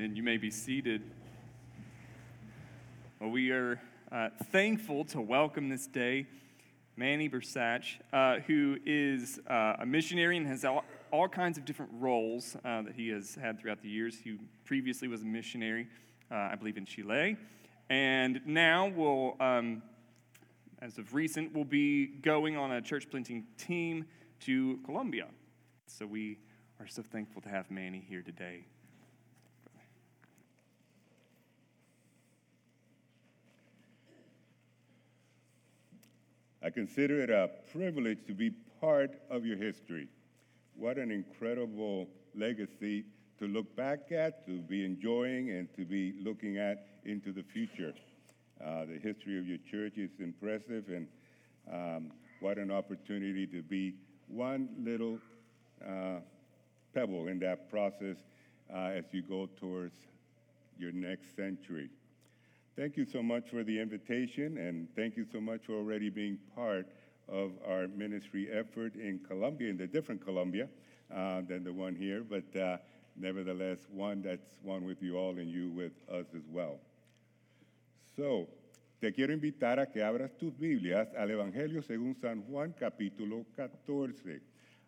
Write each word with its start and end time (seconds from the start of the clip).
Amen. 0.00 0.16
You 0.16 0.22
may 0.22 0.38
be 0.38 0.50
seated. 0.50 1.02
Well, 3.20 3.28
we 3.28 3.50
are 3.50 3.78
uh, 4.10 4.30
thankful 4.44 5.04
to 5.06 5.20
welcome 5.20 5.68
this 5.68 5.86
day 5.86 6.26
Manny 6.96 7.28
Bersach, 7.28 7.98
uh, 8.10 8.36
who 8.46 8.78
is 8.86 9.40
uh, 9.46 9.76
a 9.80 9.84
missionary 9.84 10.38
and 10.38 10.46
has 10.46 10.64
all, 10.64 10.84
all 11.10 11.28
kinds 11.28 11.58
of 11.58 11.66
different 11.66 11.92
roles 11.98 12.56
uh, 12.64 12.80
that 12.80 12.94
he 12.94 13.10
has 13.10 13.34
had 13.34 13.60
throughout 13.60 13.82
the 13.82 13.90
years. 13.90 14.16
He 14.16 14.38
previously 14.64 15.06
was 15.06 15.20
a 15.20 15.26
missionary, 15.26 15.86
uh, 16.30 16.34
I 16.34 16.54
believe, 16.54 16.78
in 16.78 16.86
Chile, 16.86 17.36
and 17.90 18.40
now 18.46 18.88
will, 18.88 19.36
um, 19.38 19.82
as 20.80 20.96
of 20.96 21.12
recent, 21.12 21.52
will 21.52 21.66
be 21.66 22.06
going 22.06 22.56
on 22.56 22.72
a 22.72 22.80
church 22.80 23.10
planting 23.10 23.44
team 23.58 24.06
to 24.46 24.78
Colombia. 24.86 25.26
So 25.88 26.06
we 26.06 26.38
are 26.80 26.86
so 26.86 27.02
thankful 27.02 27.42
to 27.42 27.50
have 27.50 27.70
Manny 27.70 28.02
here 28.08 28.22
today. 28.22 28.64
I 36.62 36.70
consider 36.70 37.22
it 37.22 37.30
a 37.30 37.50
privilege 37.72 38.18
to 38.26 38.34
be 38.34 38.50
part 38.80 39.12
of 39.30 39.46
your 39.46 39.56
history. 39.56 40.08
What 40.76 40.98
an 40.98 41.10
incredible 41.10 42.08
legacy 42.34 43.04
to 43.38 43.46
look 43.46 43.74
back 43.76 44.12
at, 44.12 44.46
to 44.46 44.58
be 44.58 44.84
enjoying, 44.84 45.50
and 45.50 45.72
to 45.74 45.84
be 45.86 46.14
looking 46.22 46.58
at 46.58 46.86
into 47.04 47.32
the 47.32 47.42
future. 47.42 47.94
Uh, 48.62 48.84
the 48.84 48.98
history 49.02 49.38
of 49.38 49.46
your 49.46 49.58
church 49.70 49.96
is 49.96 50.10
impressive, 50.18 50.84
and 50.88 51.06
um, 51.72 52.12
what 52.40 52.58
an 52.58 52.70
opportunity 52.70 53.46
to 53.46 53.62
be 53.62 53.94
one 54.28 54.68
little 54.78 55.18
uh, 55.86 56.20
pebble 56.94 57.28
in 57.28 57.38
that 57.38 57.70
process 57.70 58.16
uh, 58.72 58.88
as 58.88 59.04
you 59.12 59.22
go 59.22 59.48
towards 59.58 59.96
your 60.78 60.92
next 60.92 61.34
century. 61.34 61.88
Thank 62.76 62.96
you 62.96 63.04
so 63.04 63.22
much 63.22 63.50
for 63.50 63.64
the 63.64 63.80
invitation, 63.80 64.56
and 64.56 64.88
thank 64.94 65.16
you 65.16 65.26
so 65.32 65.40
much 65.40 65.62
for 65.66 65.72
already 65.74 66.08
being 66.08 66.38
part 66.54 66.86
of 67.28 67.50
our 67.66 67.88
ministry 67.88 68.48
effort 68.50 68.94
in 68.94 69.20
Colombia, 69.26 69.70
in 69.70 69.76
the 69.76 69.88
different 69.88 70.24
Colombia 70.24 70.68
uh, 71.14 71.42
than 71.48 71.64
the 71.64 71.72
one 71.72 71.96
here, 71.96 72.22
but 72.22 72.58
uh, 72.58 72.76
nevertheless, 73.16 73.78
one 73.92 74.22
that's 74.22 74.56
one 74.62 74.84
with 74.84 75.02
you 75.02 75.16
all 75.16 75.30
and 75.30 75.50
you 75.50 75.68
with 75.70 75.92
us 76.10 76.26
as 76.34 76.42
well. 76.48 76.78
So, 78.16 78.46
te 79.00 79.10
quiero 79.12 79.32
invitar 79.32 79.80
a 79.80 79.86
que 79.86 80.00
abras 80.00 80.30
tus 80.38 80.52
Biblias 80.52 81.08
al 81.18 81.28
Evangelio 81.28 81.82
según 81.82 82.14
San 82.20 82.42
Juan, 82.42 82.72
capítulo 82.80 83.44
14. 83.56 84.40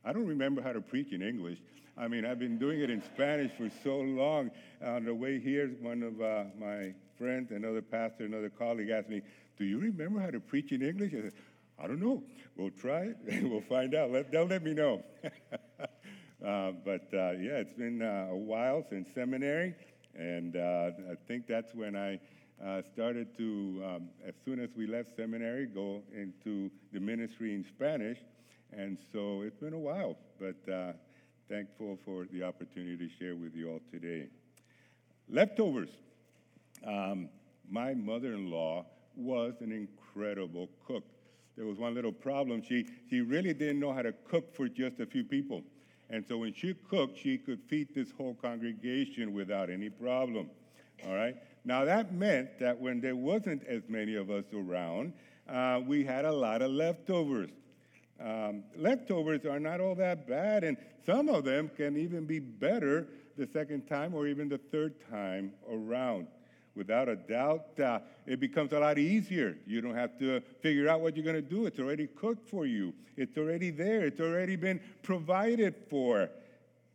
I 0.05 0.13
don't 0.13 0.27
remember 0.27 0.63
how 0.63 0.73
to 0.73 0.81
preach 0.81 1.13
in 1.13 1.21
English. 1.21 1.59
I 1.97 2.09
mean, 2.09 2.25
I've 2.25 2.39
been 2.39 2.59
doing 2.59 2.81
it 2.81 2.91
in 2.91 3.03
Spanish 3.03 3.53
for 3.53 3.71
so 3.85 3.99
long. 3.99 4.51
On 4.83 5.05
the 5.05 5.15
way 5.15 5.39
here, 5.39 5.71
one 5.81 6.03
of 6.03 6.21
uh, 6.21 6.45
my 6.59 6.95
friend, 7.23 7.49
another 7.53 7.81
pastor, 7.81 8.25
another 8.25 8.51
colleague 8.51 8.91
asked 8.91 9.09
me, 9.09 9.23
Do 9.57 9.65
you 9.65 9.79
remember 9.79 10.19
how 10.19 10.31
to 10.31 10.41
preach 10.41 10.73
in 10.73 10.83
English? 10.83 11.13
I 11.15 11.23
said, 11.23 11.33
I 11.79 11.87
don't 11.87 12.01
know. 12.01 12.21
We'll 12.57 12.71
try 12.71 13.03
it 13.03 13.17
and 13.31 13.49
we'll 13.51 13.61
find 13.61 13.95
out. 13.95 14.11
Let, 14.11 14.33
they'll 14.33 14.45
let 14.45 14.65
me 14.65 14.75
know. 14.75 15.05
uh, 15.81 16.73
but 16.85 17.07
uh, 17.15 17.39
yeah, 17.39 17.63
it's 17.63 17.79
been 17.79 18.03
uh, 18.03 18.31
a 18.33 18.37
while 18.37 18.85
since 18.91 19.09
seminary, 19.15 19.77
and 20.19 20.57
uh, 20.57 20.91
I 21.13 21.15
think 21.29 21.47
that's 21.47 21.73
when 21.77 21.95
I 21.95 22.19
uh, 22.61 22.83
started 22.93 23.37
to, 23.39 23.83
um, 23.87 24.09
as 24.27 24.35
soon 24.45 24.59
as 24.59 24.71
we 24.77 24.89
left 24.89 25.15
seminary, 25.15 25.67
go 25.67 26.03
into 26.13 26.73
the 26.93 26.99
ministry 26.99 27.55
in 27.55 27.65
Spanish. 27.65 28.19
And 28.73 28.99
so 29.13 29.43
it's 29.43 29.61
been 29.61 29.75
a 29.75 29.79
while, 29.79 30.17
but 30.41 30.73
uh, 30.73 30.93
thankful 31.49 32.01
for 32.05 32.27
the 32.33 32.43
opportunity 32.43 32.97
to 32.97 33.09
share 33.17 33.37
with 33.37 33.55
you 33.55 33.71
all 33.71 33.81
today. 33.93 34.27
Leftovers. 35.29 35.91
Um, 36.87 37.29
my 37.71 37.95
mother 37.95 38.35
in 38.35 38.51
law 38.51 38.87
was 39.17 39.55
an 39.61 39.73
incredible 39.73 40.69
cook. 40.87 41.05
There 41.57 41.67
was 41.67 41.79
one 41.79 41.95
little 41.95 42.13
problem. 42.13 42.63
She, 42.63 42.87
she 43.11 43.21
really 43.21 43.53
didn't 43.53 43.81
know 43.81 43.93
how 43.93 44.03
to 44.03 44.13
cook 44.13 44.55
for 44.55 44.69
just 44.69 45.01
a 45.01 45.07
few 45.07 45.25
people. 45.25 45.63
And 46.11 46.25
so 46.27 46.39
when 46.39 46.53
she 46.55 46.75
cooked, 46.75 47.19
she 47.19 47.39
could 47.39 47.61
feed 47.69 47.95
this 47.95 48.11
whole 48.11 48.35
congregation 48.35 49.33
without 49.33 49.71
any 49.71 49.89
problem. 49.89 50.51
All 51.07 51.15
right? 51.15 51.37
Now, 51.65 51.85
that 51.85 52.13
meant 52.15 52.59
that 52.59 52.79
when 52.79 53.01
there 53.01 53.17
wasn't 53.17 53.65
as 53.65 53.83
many 53.89 54.15
of 54.15 54.31
us 54.31 54.45
around, 54.53 55.13
uh, 55.49 55.81
we 55.87 56.05
had 56.05 56.25
a 56.25 56.33
lot 56.33 56.63
of 56.63 56.71
leftovers. 56.71 57.51
Um, 58.21 58.65
leftovers 58.77 59.45
are 59.45 59.59
not 59.59 59.81
all 59.81 59.95
that 59.97 60.29
bad, 60.29 60.65
and 60.65 60.77
some 61.05 61.29
of 61.29 61.45
them 61.45 61.71
can 61.77 61.97
even 61.97 62.25
be 62.25 62.39
better 62.39 63.09
the 63.37 63.49
second 63.53 63.87
time 63.89 64.15
or 64.15 64.27
even 64.27 64.49
the 64.49 64.59
third 64.59 64.95
time 65.11 65.53
around 65.71 66.27
without 66.75 67.09
a 67.09 67.17
doubt, 67.17 67.79
uh, 67.81 68.01
it 68.27 68.41
becomes 68.41 68.73
a 68.73 68.79
lot 68.79 68.99
easier. 68.99 69.57
You 69.67 69.81
don't 69.81 69.95
have 69.95 70.19
to 70.19 70.41
figure 70.61 70.89
out 70.89 71.01
what 71.01 71.17
you're 71.17 71.25
going 71.25 71.37
to 71.37 71.43
do. 71.43 71.67
It's 71.67 71.79
already 71.79 72.07
cooked 72.07 72.49
for 72.49 72.67
you, 72.67 72.93
it's 73.17 73.37
already 73.37 73.71
there, 73.71 74.07
it's 74.07 74.21
already 74.21 74.57
been 74.57 74.81
provided 75.03 75.75
for. 75.89 76.29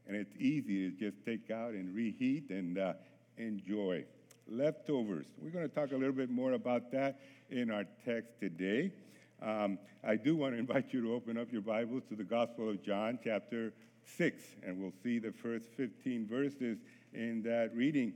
And 0.08 0.16
it's 0.16 0.36
easy 0.40 0.90
to 0.90 0.98
just 0.98 1.26
take 1.26 1.52
out 1.52 1.72
and 1.72 1.94
reheat 1.94 2.50
and 2.50 2.78
uh, 2.78 2.94
enjoy. 3.38 4.06
Leftovers. 4.50 5.26
We're 5.42 5.50
going 5.50 5.68
to 5.68 5.76
talk 5.76 5.92
a 5.92 5.98
little 5.98 6.14
bit 6.14 6.30
more 6.30 6.54
about 6.54 6.92
that 6.94 7.20
in 7.50 7.70
our 7.70 7.84
text 8.06 8.40
today. 8.40 8.94
Um, 9.42 9.78
I 10.06 10.16
do 10.16 10.38
want 10.38 10.54
to 10.54 10.60
invite 10.60 10.94
you 10.94 11.02
to 11.02 11.14
open 11.14 11.38
up 11.38 11.52
your 11.52 11.62
Bibles 11.62 12.04
to 12.10 12.16
the 12.16 12.24
Gospel 12.24 12.70
of 12.70 12.82
John, 12.82 13.20
chapter 13.22 13.74
6, 14.16 14.42
and 14.66 14.80
we'll 14.80 14.94
see 15.04 15.20
the 15.20 15.34
first 15.34 15.66
15 15.76 16.26
verses 16.28 16.78
in 17.14 17.42
that 17.44 17.76
reading. 17.76 18.14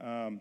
Um, 0.00 0.40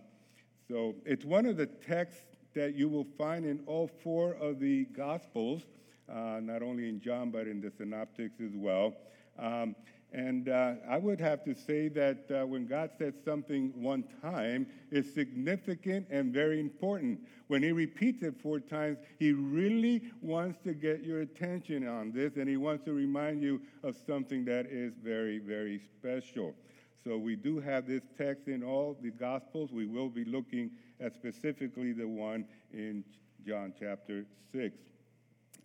so 0.67 0.95
it's 1.05 1.25
one 1.25 1.45
of 1.45 1.57
the 1.57 1.65
texts 1.65 2.25
that 2.55 2.75
you 2.75 2.87
will 2.87 3.07
find 3.17 3.45
in 3.45 3.61
all 3.65 3.89
four 4.03 4.33
of 4.35 4.59
the 4.59 4.85
Gospels, 4.85 5.63
uh, 6.09 6.39
not 6.41 6.61
only 6.61 6.87
in 6.87 7.01
John, 7.01 7.31
but 7.31 7.47
in 7.47 7.61
the 7.61 7.71
Synoptics 7.71 8.39
as 8.39 8.51
well. 8.53 8.93
Um, 9.39 9.75
and 10.13 10.47
uh, 10.47 10.75
I 10.87 10.99
would 10.99 11.19
have 11.19 11.43
to 11.45 11.55
say 11.55 11.87
that 11.89 12.29
uh, 12.29 12.45
when 12.45 12.67
God 12.67 12.91
says 12.99 13.15
something 13.25 13.73
one 13.75 14.03
time, 14.21 14.67
it's 14.91 15.11
significant 15.11 16.05
and 16.11 16.31
very 16.31 16.59
important. 16.59 17.19
When 17.47 17.63
He 17.63 17.71
repeats 17.71 18.21
it 18.21 18.39
four 18.39 18.59
times, 18.59 18.99
He 19.17 19.31
really 19.31 20.03
wants 20.21 20.59
to 20.65 20.73
get 20.73 21.03
your 21.03 21.21
attention 21.21 21.87
on 21.87 22.11
this, 22.11 22.35
and 22.35 22.47
He 22.47 22.57
wants 22.57 22.85
to 22.85 22.93
remind 22.93 23.41
you 23.41 23.59
of 23.81 23.97
something 24.05 24.45
that 24.45 24.67
is 24.67 24.93
very, 25.03 25.39
very 25.39 25.81
special. 25.97 26.53
So 27.03 27.17
we 27.17 27.35
do 27.35 27.59
have 27.59 27.85
this 27.85 28.03
text 28.17 28.47
in 28.47 28.63
all 28.63 28.97
the 29.01 29.11
Gospels. 29.11 29.71
We 29.71 29.85
will 29.85 30.09
be 30.09 30.23
looking 30.23 30.71
at 31.01 31.13
specifically 31.13 31.91
the 31.91 32.07
one 32.07 32.45
in 32.71 33.03
John 33.45 33.73
chapter 33.77 34.25
6. 34.53 34.75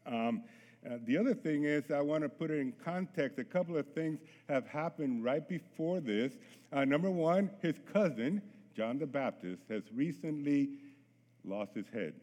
Um, 0.04 0.43
uh, 0.84 0.99
the 1.06 1.16
other 1.16 1.34
thing 1.34 1.65
is, 1.65 1.91
I 1.91 2.00
want 2.00 2.22
to 2.22 2.28
put 2.28 2.50
it 2.50 2.59
in 2.59 2.72
context. 2.84 3.38
A 3.38 3.44
couple 3.44 3.76
of 3.76 3.87
things 3.93 4.21
have 4.49 4.66
happened 4.66 5.25
right 5.25 5.47
before 5.47 6.00
this. 6.00 6.32
Uh, 6.72 6.84
number 6.84 7.10
one, 7.10 7.50
his 7.62 7.75
cousin, 7.93 8.43
John 8.76 8.99
the 8.99 9.06
Baptist, 9.06 9.62
has 9.69 9.82
recently 9.94 10.70
lost 11.44 11.75
his 11.75 11.87
head. 11.93 12.15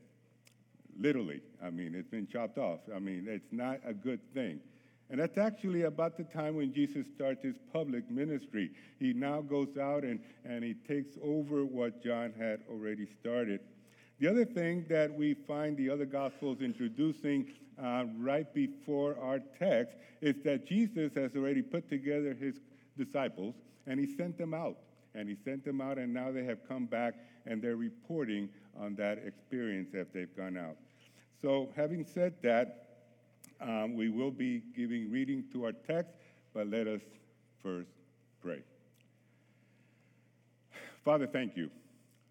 Literally. 0.99 1.41
I 1.63 1.69
mean, 1.69 1.95
it's 1.95 2.07
been 2.07 2.27
chopped 2.27 2.57
off. 2.57 2.79
I 2.93 2.99
mean, 2.99 3.27
it's 3.29 3.51
not 3.51 3.79
a 3.85 3.93
good 3.93 4.21
thing. 4.33 4.59
And 5.09 5.19
that's 5.19 5.38
actually 5.38 5.83
about 5.83 6.17
the 6.17 6.23
time 6.23 6.55
when 6.55 6.73
Jesus 6.73 7.05
starts 7.16 7.43
his 7.43 7.55
public 7.71 8.09
ministry. 8.09 8.71
He 8.99 9.13
now 9.13 9.41
goes 9.41 9.77
out 9.77 10.03
and, 10.03 10.19
and 10.43 10.63
he 10.63 10.73
takes 10.73 11.16
over 11.23 11.63
what 11.63 12.03
John 12.03 12.33
had 12.38 12.61
already 12.69 13.07
started. 13.19 13.59
The 14.19 14.27
other 14.27 14.45
thing 14.45 14.85
that 14.89 15.13
we 15.13 15.33
find 15.33 15.77
the 15.77 15.89
other 15.89 16.05
Gospels 16.05 16.61
introducing 16.61 17.53
uh, 17.81 18.05
right 18.17 18.51
before 18.53 19.17
our 19.21 19.39
text 19.59 19.95
is 20.21 20.35
that 20.44 20.65
Jesus 20.65 21.11
has 21.15 21.35
already 21.35 21.61
put 21.61 21.89
together 21.89 22.33
his 22.33 22.55
disciples 22.97 23.55
and 23.85 23.99
he 23.99 24.15
sent 24.15 24.38
them 24.38 24.53
out. 24.53 24.77
And 25.13 25.29
he 25.29 25.38
sent 25.45 25.63
them 25.63 25.79
out, 25.79 25.97
and 25.97 26.13
now 26.13 26.29
they 26.29 26.44
have 26.44 26.67
come 26.67 26.88
back 26.88 27.13
and 27.45 27.62
they're 27.62 27.77
reporting 27.77 28.50
on 28.77 28.95
that 28.95 29.19
experience 29.19 29.89
that 29.94 30.13
they've 30.13 30.35
gone 30.35 30.57
out. 30.57 30.75
So, 31.41 31.69
having 31.75 32.06
said 32.06 32.33
that, 32.44 32.84
um, 33.62 33.96
we 33.96 34.10
will 34.10 34.31
be 34.31 34.62
giving 34.75 35.12
reading 35.12 35.44
to 35.54 35.66
our 35.66 35.72
text, 35.72 36.13
but 36.54 36.68
let 36.69 36.88
us 36.88 37.02
first 37.62 37.90
pray. 38.42 38.62
Father, 41.04 41.28
thank 41.28 41.56
you. 41.56 41.69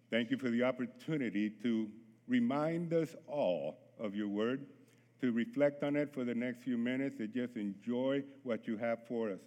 Thank 0.09 0.31
you 0.31 0.37
for 0.37 0.49
the 0.49 0.63
opportunity 0.63 1.49
to 1.63 1.89
remind 2.27 2.93
us 2.93 3.15
all 3.27 3.77
of 3.99 4.15
your 4.15 4.27
word, 4.27 4.65
to 5.21 5.31
reflect 5.31 5.83
on 5.83 5.95
it 5.95 6.13
for 6.13 6.23
the 6.23 6.35
next 6.35 6.63
few 6.63 6.77
minutes, 6.77 7.19
and 7.19 7.33
just 7.33 7.55
enjoy 7.55 8.23
what 8.43 8.67
you 8.67 8.77
have 8.77 8.99
for 9.07 9.31
us. 9.31 9.39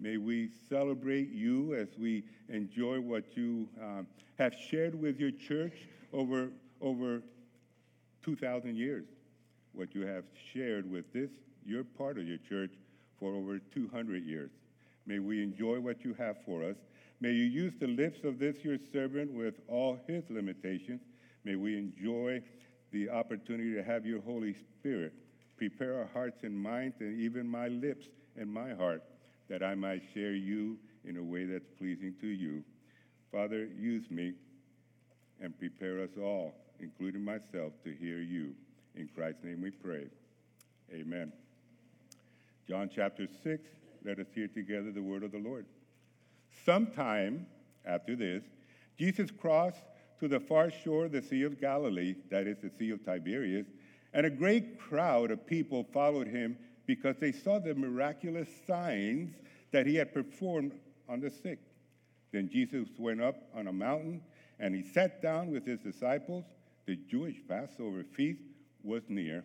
May 0.00 0.16
we 0.16 0.50
celebrate 0.68 1.30
you 1.30 1.74
as 1.74 1.88
we 1.98 2.24
enjoy 2.48 3.00
what 3.00 3.36
you 3.36 3.68
um, 3.80 4.06
have 4.38 4.54
shared 4.54 5.00
with 5.00 5.20
your 5.20 5.30
church 5.30 5.88
over, 6.12 6.50
over 6.80 7.22
2,000 8.24 8.76
years 8.76 9.04
what 9.74 9.94
you 9.94 10.06
have 10.06 10.24
shared 10.52 10.90
with 10.90 11.12
this, 11.12 11.30
your 11.64 11.84
part 11.84 12.18
of 12.18 12.26
your 12.26 12.38
church, 12.48 12.72
for 13.18 13.34
over 13.34 13.58
200 13.58 14.24
years. 14.24 14.50
May 15.06 15.18
we 15.18 15.42
enjoy 15.42 15.80
what 15.80 16.04
you 16.04 16.14
have 16.14 16.36
for 16.44 16.64
us. 16.64 16.76
May 17.20 17.30
you 17.30 17.44
use 17.44 17.72
the 17.78 17.86
lips 17.86 18.24
of 18.24 18.38
this 18.38 18.56
your 18.62 18.78
servant 18.92 19.32
with 19.32 19.54
all 19.68 19.98
his 20.06 20.24
limitations. 20.30 21.00
May 21.44 21.56
we 21.56 21.78
enjoy 21.78 22.42
the 22.92 23.10
opportunity 23.10 23.74
to 23.74 23.82
have 23.82 24.06
your 24.06 24.20
Holy 24.22 24.54
Spirit 24.78 25.12
prepare 25.56 25.98
our 25.98 26.08
hearts 26.12 26.42
and 26.42 26.56
minds 26.56 26.96
and 27.00 27.20
even 27.20 27.46
my 27.46 27.68
lips 27.68 28.06
and 28.36 28.52
my 28.52 28.74
heart 28.74 29.02
that 29.48 29.62
I 29.62 29.74
might 29.74 30.02
share 30.12 30.32
you 30.34 30.78
in 31.04 31.16
a 31.16 31.22
way 31.22 31.44
that's 31.44 31.68
pleasing 31.78 32.14
to 32.20 32.26
you. 32.26 32.62
Father, 33.30 33.68
use 33.78 34.10
me 34.10 34.32
and 35.40 35.56
prepare 35.58 36.00
us 36.02 36.10
all, 36.20 36.54
including 36.80 37.24
myself, 37.24 37.72
to 37.84 37.92
hear 37.92 38.18
you. 38.18 38.54
In 38.96 39.08
Christ's 39.08 39.42
name 39.42 39.60
we 39.60 39.70
pray. 39.70 40.06
Amen. 40.92 41.32
John 42.68 42.88
chapter 42.94 43.26
6, 43.42 43.68
let 44.04 44.20
us 44.20 44.26
hear 44.34 44.46
together 44.46 44.92
the 44.92 45.02
word 45.02 45.24
of 45.24 45.32
the 45.32 45.38
Lord. 45.38 45.66
Sometime 46.64 47.46
after 47.84 48.14
this, 48.14 48.44
Jesus 48.96 49.30
crossed 49.30 49.82
to 50.20 50.28
the 50.28 50.38
far 50.38 50.70
shore 50.70 51.06
of 51.06 51.12
the 51.12 51.22
Sea 51.22 51.42
of 51.42 51.60
Galilee, 51.60 52.14
that 52.30 52.46
is 52.46 52.58
the 52.62 52.70
Sea 52.78 52.90
of 52.90 53.04
Tiberias, 53.04 53.66
and 54.12 54.24
a 54.24 54.30
great 54.30 54.78
crowd 54.78 55.32
of 55.32 55.44
people 55.44 55.84
followed 55.92 56.28
him 56.28 56.56
because 56.86 57.16
they 57.18 57.32
saw 57.32 57.58
the 57.58 57.74
miraculous 57.74 58.48
signs 58.64 59.34
that 59.72 59.86
he 59.86 59.96
had 59.96 60.14
performed 60.14 60.72
on 61.08 61.18
the 61.20 61.30
sick. 61.30 61.58
Then 62.32 62.48
Jesus 62.48 62.88
went 62.96 63.20
up 63.20 63.42
on 63.54 63.66
a 63.66 63.72
mountain 63.72 64.22
and 64.60 64.72
he 64.72 64.82
sat 64.82 65.20
down 65.20 65.50
with 65.50 65.66
his 65.66 65.80
disciples. 65.80 66.44
The 66.86 66.96
Jewish 66.96 67.36
Passover 67.48 68.04
feast 68.04 68.42
was 68.84 69.02
near. 69.08 69.44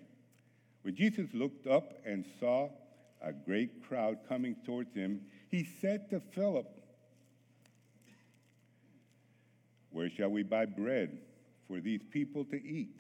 When 0.83 0.95
Jesus 0.95 1.27
looked 1.33 1.67
up 1.67 1.93
and 2.05 2.25
saw 2.39 2.69
a 3.21 3.33
great 3.33 3.83
crowd 3.87 4.19
coming 4.27 4.55
towards 4.65 4.93
him, 4.93 5.21
he 5.49 5.67
said 5.81 6.09
to 6.09 6.19
Philip, 6.19 6.67
Where 9.91 10.09
shall 10.09 10.29
we 10.29 10.43
buy 10.43 10.65
bread 10.65 11.17
for 11.67 11.79
these 11.79 12.01
people 12.11 12.45
to 12.45 12.55
eat? 12.55 12.95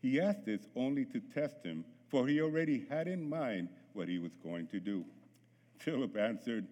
He 0.00 0.20
asked 0.20 0.46
this 0.46 0.60
only 0.74 1.04
to 1.06 1.20
test 1.20 1.64
him, 1.64 1.84
for 2.08 2.26
he 2.26 2.40
already 2.40 2.86
had 2.88 3.08
in 3.08 3.28
mind 3.28 3.68
what 3.92 4.08
he 4.08 4.18
was 4.18 4.32
going 4.42 4.66
to 4.68 4.80
do. 4.80 5.04
Philip 5.78 6.16
answered, 6.16 6.66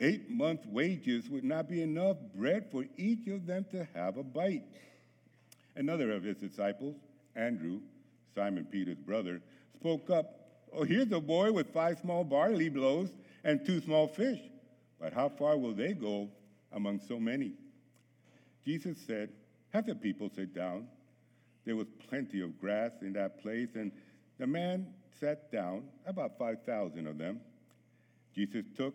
Eight 0.00 0.30
months' 0.30 0.66
wages 0.66 1.28
would 1.28 1.44
not 1.44 1.68
be 1.68 1.82
enough 1.82 2.16
bread 2.34 2.70
for 2.70 2.84
each 2.96 3.26
of 3.28 3.46
them 3.46 3.66
to 3.70 3.86
have 3.94 4.16
a 4.16 4.22
bite. 4.22 4.64
Another 5.76 6.10
of 6.12 6.22
his 6.22 6.36
disciples, 6.36 6.96
Andrew, 7.40 7.80
Simon 8.34 8.66
Peter's 8.70 8.98
brother, 8.98 9.40
spoke 9.74 10.10
up, 10.10 10.36
Oh, 10.72 10.84
here's 10.84 11.10
a 11.10 11.20
boy 11.20 11.50
with 11.50 11.72
five 11.72 11.98
small 11.98 12.22
barley 12.22 12.70
loaves 12.70 13.10
and 13.42 13.64
two 13.64 13.80
small 13.80 14.06
fish. 14.06 14.38
But 15.00 15.12
how 15.12 15.28
far 15.28 15.56
will 15.56 15.72
they 15.72 15.94
go 15.94 16.28
among 16.72 17.00
so 17.00 17.18
many? 17.18 17.54
Jesus 18.64 18.96
said, 19.06 19.30
Have 19.70 19.86
the 19.86 19.94
people 19.94 20.30
sit 20.34 20.54
down. 20.54 20.86
There 21.64 21.76
was 21.76 21.88
plenty 22.08 22.40
of 22.40 22.60
grass 22.60 22.92
in 23.02 23.12
that 23.14 23.42
place, 23.42 23.70
and 23.74 23.90
the 24.38 24.46
man 24.46 24.86
sat 25.18 25.50
down, 25.50 25.84
about 26.06 26.38
5,000 26.38 27.06
of 27.06 27.18
them. 27.18 27.40
Jesus 28.34 28.64
took 28.76 28.94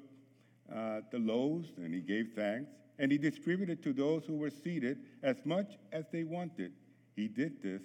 uh, 0.74 1.02
the 1.12 1.20
loaves 1.20 1.70
and 1.78 1.94
he 1.94 2.02
gave 2.02 2.30
thanks, 2.36 2.72
and 2.98 3.12
he 3.12 3.18
distributed 3.18 3.84
to 3.84 3.94
those 3.94 4.24
who 4.26 4.36
were 4.36 4.50
seated 4.50 5.00
as 5.22 5.36
much 5.46 5.78
as 5.92 6.06
they 6.12 6.24
wanted. 6.24 6.72
He 7.16 7.28
did 7.28 7.62
this, 7.62 7.82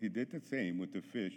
he 0.00 0.08
did 0.08 0.30
the 0.30 0.40
same 0.40 0.78
with 0.78 0.92
the 0.92 1.00
fish. 1.00 1.34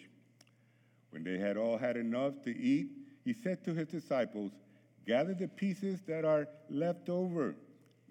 When 1.12 1.24
they 1.24 1.38
had 1.38 1.58
all 1.58 1.78
had 1.78 1.98
enough 1.98 2.42
to 2.44 2.58
eat, 2.58 2.90
he 3.24 3.34
said 3.34 3.64
to 3.66 3.74
his 3.74 3.88
disciples, 3.88 4.52
Gather 5.06 5.34
the 5.34 5.48
pieces 5.48 6.02
that 6.08 6.26
are 6.26 6.48
left 6.70 7.10
over, 7.10 7.56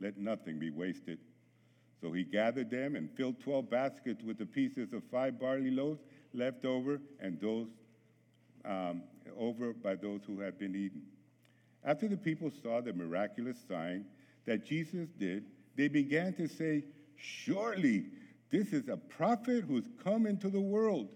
let 0.00 0.18
nothing 0.18 0.58
be 0.58 0.70
wasted. 0.70 1.18
So 2.00 2.12
he 2.12 2.24
gathered 2.24 2.70
them 2.70 2.96
and 2.96 3.10
filled 3.10 3.40
12 3.40 3.70
baskets 3.70 4.22
with 4.22 4.38
the 4.38 4.46
pieces 4.46 4.92
of 4.92 5.02
five 5.10 5.38
barley 5.38 5.70
loaves 5.70 6.00
left 6.32 6.64
over 6.64 7.00
and 7.20 7.40
those 7.40 7.66
um, 8.64 9.02
over 9.36 9.72
by 9.72 9.94
those 9.94 10.20
who 10.26 10.40
had 10.40 10.58
been 10.58 10.74
eaten. 10.74 11.02
After 11.84 12.08
the 12.08 12.16
people 12.16 12.50
saw 12.62 12.80
the 12.80 12.92
miraculous 12.92 13.56
sign 13.68 14.04
that 14.46 14.64
Jesus 14.64 15.08
did, 15.18 15.44
they 15.76 15.88
began 15.88 16.32
to 16.34 16.48
say, 16.48 16.84
Surely 17.16 18.06
this 18.50 18.72
is 18.72 18.88
a 18.88 18.96
prophet 18.96 19.64
who's 19.66 19.84
come 20.02 20.26
into 20.26 20.48
the 20.48 20.60
world. 20.60 21.08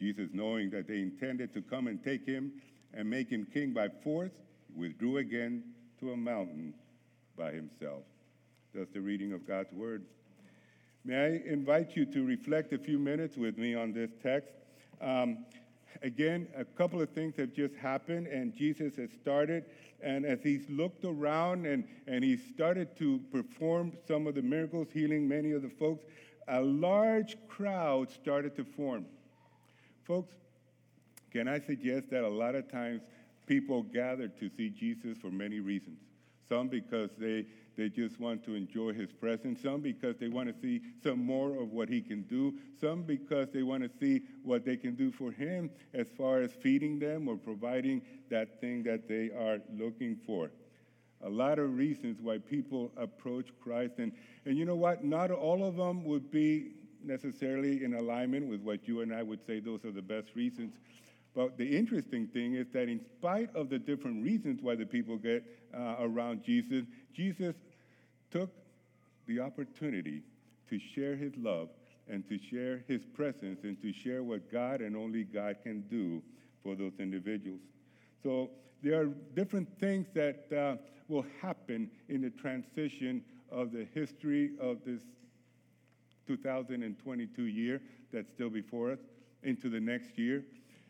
Jesus, 0.00 0.28
knowing 0.32 0.70
that 0.70 0.86
they 0.86 1.00
intended 1.00 1.52
to 1.54 1.62
come 1.62 1.86
and 1.86 2.02
take 2.02 2.24
him 2.24 2.52
and 2.94 3.08
make 3.08 3.28
him 3.28 3.46
king 3.52 3.72
by 3.72 3.88
force, 4.02 4.30
withdrew 4.74 5.18
again 5.18 5.62
to 6.00 6.12
a 6.12 6.16
mountain 6.16 6.72
by 7.36 7.52
himself. 7.52 8.02
That's 8.74 8.92
the 8.92 9.00
reading 9.00 9.32
of 9.32 9.46
God's 9.46 9.72
word. 9.72 10.04
May 11.04 11.16
I 11.16 11.50
invite 11.50 11.96
you 11.96 12.04
to 12.06 12.24
reflect 12.24 12.72
a 12.72 12.78
few 12.78 12.98
minutes 12.98 13.36
with 13.36 13.58
me 13.58 13.74
on 13.74 13.92
this 13.92 14.10
text? 14.22 14.50
Um, 15.00 15.46
again, 16.02 16.48
a 16.56 16.64
couple 16.64 17.00
of 17.00 17.10
things 17.10 17.36
have 17.36 17.52
just 17.52 17.74
happened, 17.74 18.26
and 18.26 18.54
Jesus 18.54 18.96
has 18.96 19.10
started. 19.20 19.64
And 20.00 20.24
as 20.24 20.40
he's 20.42 20.68
looked 20.68 21.04
around 21.04 21.66
and, 21.66 21.84
and 22.06 22.22
he 22.22 22.36
started 22.36 22.96
to 22.98 23.20
perform 23.32 23.92
some 24.06 24.26
of 24.26 24.34
the 24.34 24.42
miracles, 24.42 24.88
healing 24.92 25.28
many 25.28 25.52
of 25.52 25.62
the 25.62 25.70
folks, 25.70 26.04
a 26.46 26.60
large 26.60 27.36
crowd 27.48 28.10
started 28.10 28.56
to 28.56 28.64
form. 28.64 29.06
Folks, 30.04 30.34
can 31.30 31.48
I 31.48 31.60
suggest 31.60 32.10
that 32.10 32.24
a 32.24 32.28
lot 32.28 32.54
of 32.54 32.70
times 32.70 33.02
people 33.46 33.82
gather 33.82 34.28
to 34.28 34.50
see 34.56 34.70
Jesus 34.70 35.18
for 35.18 35.30
many 35.30 35.60
reasons? 35.60 35.98
Some 36.48 36.68
because 36.68 37.10
they 37.18 37.44
they 37.78 37.88
just 37.88 38.18
want 38.18 38.44
to 38.44 38.56
enjoy 38.56 38.92
his 38.92 39.12
presence. 39.12 39.62
Some 39.62 39.80
because 39.80 40.16
they 40.18 40.26
want 40.26 40.48
to 40.48 40.60
see 40.60 40.82
some 41.00 41.24
more 41.24 41.62
of 41.62 41.70
what 41.70 41.88
he 41.88 42.00
can 42.00 42.22
do. 42.22 42.54
Some 42.80 43.02
because 43.02 43.50
they 43.54 43.62
want 43.62 43.84
to 43.84 43.90
see 44.00 44.22
what 44.42 44.64
they 44.64 44.76
can 44.76 44.96
do 44.96 45.12
for 45.12 45.30
him 45.30 45.70
as 45.94 46.08
far 46.18 46.42
as 46.42 46.50
feeding 46.60 46.98
them 46.98 47.28
or 47.28 47.36
providing 47.36 48.02
that 48.30 48.60
thing 48.60 48.82
that 48.82 49.06
they 49.08 49.30
are 49.30 49.60
looking 49.72 50.16
for. 50.26 50.50
A 51.22 51.28
lot 51.28 51.60
of 51.60 51.76
reasons 51.76 52.20
why 52.20 52.38
people 52.38 52.90
approach 52.96 53.46
Christ. 53.62 53.94
And, 53.98 54.10
and 54.44 54.58
you 54.58 54.64
know 54.64 54.76
what? 54.76 55.04
Not 55.04 55.30
all 55.30 55.64
of 55.64 55.76
them 55.76 56.04
would 56.04 56.32
be 56.32 56.72
necessarily 57.04 57.84
in 57.84 57.94
alignment 57.94 58.48
with 58.48 58.60
what 58.60 58.88
you 58.88 59.02
and 59.02 59.14
I 59.14 59.22
would 59.22 59.46
say 59.46 59.60
those 59.60 59.84
are 59.84 59.92
the 59.92 60.02
best 60.02 60.34
reasons. 60.34 60.74
But 61.38 61.56
the 61.56 61.76
interesting 61.76 62.26
thing 62.26 62.54
is 62.54 62.66
that, 62.72 62.88
in 62.88 63.00
spite 63.00 63.54
of 63.54 63.68
the 63.68 63.78
different 63.78 64.24
reasons 64.24 64.60
why 64.60 64.74
the 64.74 64.86
people 64.86 65.16
get 65.16 65.44
uh, 65.72 65.94
around 66.00 66.42
Jesus, 66.42 66.84
Jesus 67.14 67.54
took 68.30 68.50
the 69.26 69.40
opportunity 69.40 70.22
to 70.70 70.78
share 70.78 71.16
his 71.16 71.32
love 71.36 71.68
and 72.08 72.26
to 72.28 72.38
share 72.38 72.82
his 72.88 73.02
presence 73.14 73.60
and 73.64 73.80
to 73.82 73.92
share 73.92 74.22
what 74.22 74.50
God 74.50 74.80
and 74.80 74.96
only 74.96 75.24
God 75.24 75.56
can 75.62 75.82
do 75.90 76.22
for 76.62 76.74
those 76.74 76.92
individuals. 76.98 77.60
So 78.22 78.50
there 78.82 79.00
are 79.00 79.06
different 79.34 79.68
things 79.78 80.06
that 80.14 80.52
uh, 80.52 80.76
will 81.08 81.26
happen 81.40 81.90
in 82.08 82.22
the 82.22 82.30
transition 82.30 83.22
of 83.50 83.72
the 83.72 83.86
history 83.94 84.52
of 84.60 84.78
this 84.84 85.02
2022 86.26 87.42
year 87.42 87.80
that's 88.12 88.28
still 88.30 88.50
before 88.50 88.92
us 88.92 88.98
into 89.42 89.68
the 89.68 89.80
next 89.80 90.18
year. 90.18 90.44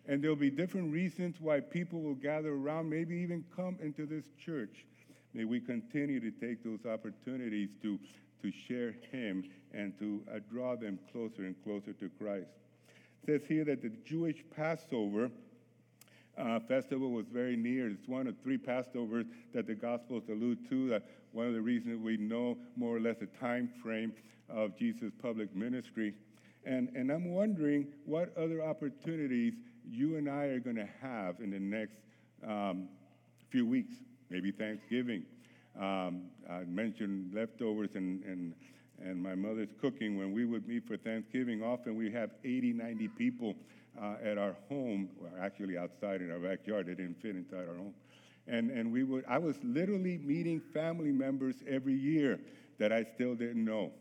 And 0.06 0.22
there'll 0.22 0.36
be 0.36 0.50
different 0.50 0.92
reasons 0.92 1.36
why 1.40 1.60
people 1.60 2.00
will 2.00 2.14
gather 2.14 2.54
around, 2.54 2.88
maybe 2.88 3.16
even 3.16 3.44
come 3.54 3.76
into 3.80 4.06
this 4.06 4.24
church. 4.44 4.86
May 5.34 5.44
we 5.44 5.60
continue 5.60 6.20
to 6.20 6.30
take 6.30 6.64
those 6.64 6.86
opportunities 6.86 7.68
to, 7.82 7.98
to 8.42 8.52
share 8.66 8.94
Him 9.12 9.44
and 9.72 9.98
to 9.98 10.22
uh, 10.32 10.38
draw 10.50 10.76
them 10.76 10.98
closer 11.12 11.44
and 11.44 11.54
closer 11.64 11.92
to 11.92 12.10
Christ. 12.18 12.48
It 13.22 13.26
says 13.26 13.48
here 13.48 13.64
that 13.64 13.82
the 13.82 13.92
Jewish 14.06 14.42
Passover 14.56 15.30
uh, 16.38 16.60
festival 16.60 17.10
was 17.10 17.26
very 17.26 17.56
near. 17.56 17.90
It's 17.90 18.08
one 18.08 18.26
of 18.26 18.36
three 18.42 18.58
Passovers 18.58 19.26
that 19.52 19.66
the 19.66 19.74
Gospels 19.74 20.22
allude 20.28 20.68
to. 20.70 20.94
Uh, 20.94 21.00
one 21.32 21.46
of 21.46 21.52
the 21.52 21.60
reasons 21.60 22.02
we 22.02 22.16
know 22.16 22.56
more 22.76 22.96
or 22.96 23.00
less 23.00 23.16
the 23.18 23.26
time 23.26 23.68
frame 23.82 24.12
of 24.48 24.76
Jesus' 24.78 25.12
public 25.20 25.54
ministry. 25.54 26.14
And, 26.64 26.88
and 26.94 27.10
I'm 27.10 27.32
wondering 27.32 27.86
what 28.06 28.36
other 28.36 28.62
opportunities 28.62 29.54
you 29.90 30.16
and 30.16 30.28
I 30.28 30.44
are 30.44 30.60
going 30.60 30.76
to 30.76 30.88
have 31.00 31.40
in 31.40 31.50
the 31.50 31.60
next 31.60 31.96
um, 32.46 32.88
few 33.50 33.66
weeks 33.66 33.94
maybe 34.30 34.50
Thanksgiving. 34.50 35.24
Um, 35.78 36.22
I 36.50 36.64
mentioned 36.64 37.32
leftovers 37.34 37.90
and, 37.94 38.22
and, 38.24 38.54
and 39.02 39.22
my 39.22 39.34
mother's 39.34 39.68
cooking. 39.80 40.18
When 40.18 40.32
we 40.32 40.44
would 40.44 40.66
meet 40.66 40.86
for 40.86 40.96
Thanksgiving, 40.96 41.62
often 41.62 41.96
we 41.96 42.10
have 42.12 42.30
80, 42.44 42.72
90 42.72 43.08
people 43.08 43.54
uh, 44.00 44.16
at 44.22 44.38
our 44.38 44.56
home, 44.68 45.08
well, 45.20 45.32
actually 45.40 45.78
outside 45.78 46.20
in 46.20 46.30
our 46.30 46.38
backyard. 46.38 46.86
They 46.86 46.94
didn't 46.94 47.20
fit 47.20 47.36
inside 47.36 47.68
our 47.68 47.76
home. 47.76 47.94
And, 48.46 48.70
and 48.70 48.90
we 48.92 49.04
would, 49.04 49.24
I 49.28 49.38
was 49.38 49.56
literally 49.62 50.18
meeting 50.18 50.60
family 50.72 51.12
members 51.12 51.56
every 51.68 51.94
year 51.94 52.40
that 52.78 52.92
I 52.92 53.04
still 53.14 53.34
didn't 53.34 53.64
know. 53.64 53.92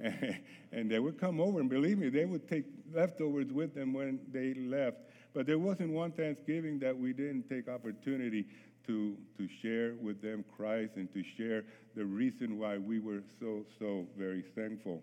and 0.72 0.90
they 0.90 0.98
would 0.98 1.20
come 1.20 1.40
over, 1.40 1.60
and 1.60 1.68
believe 1.68 1.98
me, 1.98 2.08
they 2.08 2.24
would 2.24 2.48
take 2.48 2.64
leftovers 2.94 3.52
with 3.52 3.74
them 3.74 3.92
when 3.92 4.18
they 4.32 4.54
left. 4.54 4.96
But 5.34 5.46
there 5.46 5.58
wasn't 5.58 5.90
one 5.92 6.12
Thanksgiving 6.12 6.78
that 6.80 6.96
we 6.96 7.12
didn't 7.12 7.48
take 7.48 7.68
opportunity 7.68 8.46
to, 8.90 9.16
to 9.38 9.48
share 9.62 9.94
with 10.02 10.20
them 10.20 10.44
Christ 10.56 10.96
and 10.96 11.12
to 11.14 11.22
share 11.22 11.62
the 11.94 12.04
reason 12.04 12.58
why 12.58 12.76
we 12.76 12.98
were 12.98 13.22
so, 13.38 13.64
so 13.78 14.04
very 14.18 14.42
thankful. 14.56 15.00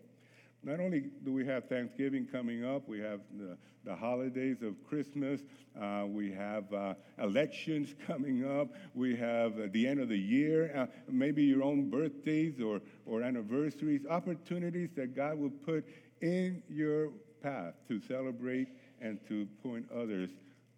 Not 0.61 0.81
only 0.81 1.05
do 1.23 1.31
we 1.31 1.45
have 1.45 1.69
Thanksgiving 1.69 2.27
coming 2.29 2.65
up, 2.65 2.89
we 2.89 2.99
have 2.99 3.21
the, 3.39 3.57
the 3.85 3.95
holidays 3.95 4.57
of 4.61 4.75
Christmas, 4.89 5.39
uh, 5.79 6.03
we 6.05 6.33
have 6.33 6.73
uh, 6.73 6.95
elections 7.17 7.95
coming 8.07 8.45
up, 8.59 8.67
we 8.93 9.15
have 9.15 9.57
uh, 9.57 9.67
the 9.71 9.87
end 9.87 10.01
of 10.01 10.09
the 10.09 10.17
year, 10.17 10.75
uh, 10.75 10.87
maybe 11.09 11.43
your 11.43 11.63
own 11.63 11.89
birthdays 11.89 12.59
or, 12.59 12.81
or 13.05 13.21
anniversaries, 13.21 14.01
opportunities 14.09 14.89
that 14.97 15.15
God 15.15 15.37
will 15.37 15.53
put 15.65 15.85
in 16.21 16.61
your 16.67 17.11
path 17.41 17.75
to 17.87 18.01
celebrate 18.01 18.67
and 18.99 19.17
to 19.29 19.47
point 19.63 19.85
others 19.95 20.31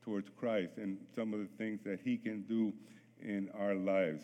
towards 0.09 0.29
Christ 0.39 0.77
and 0.77 0.97
some 1.15 1.33
of 1.33 1.39
the 1.39 1.49
things 1.57 1.81
that 1.85 1.99
He 2.03 2.17
can 2.17 2.41
do 2.41 2.73
in 3.21 3.49
our 3.57 3.75
lives. 3.75 4.23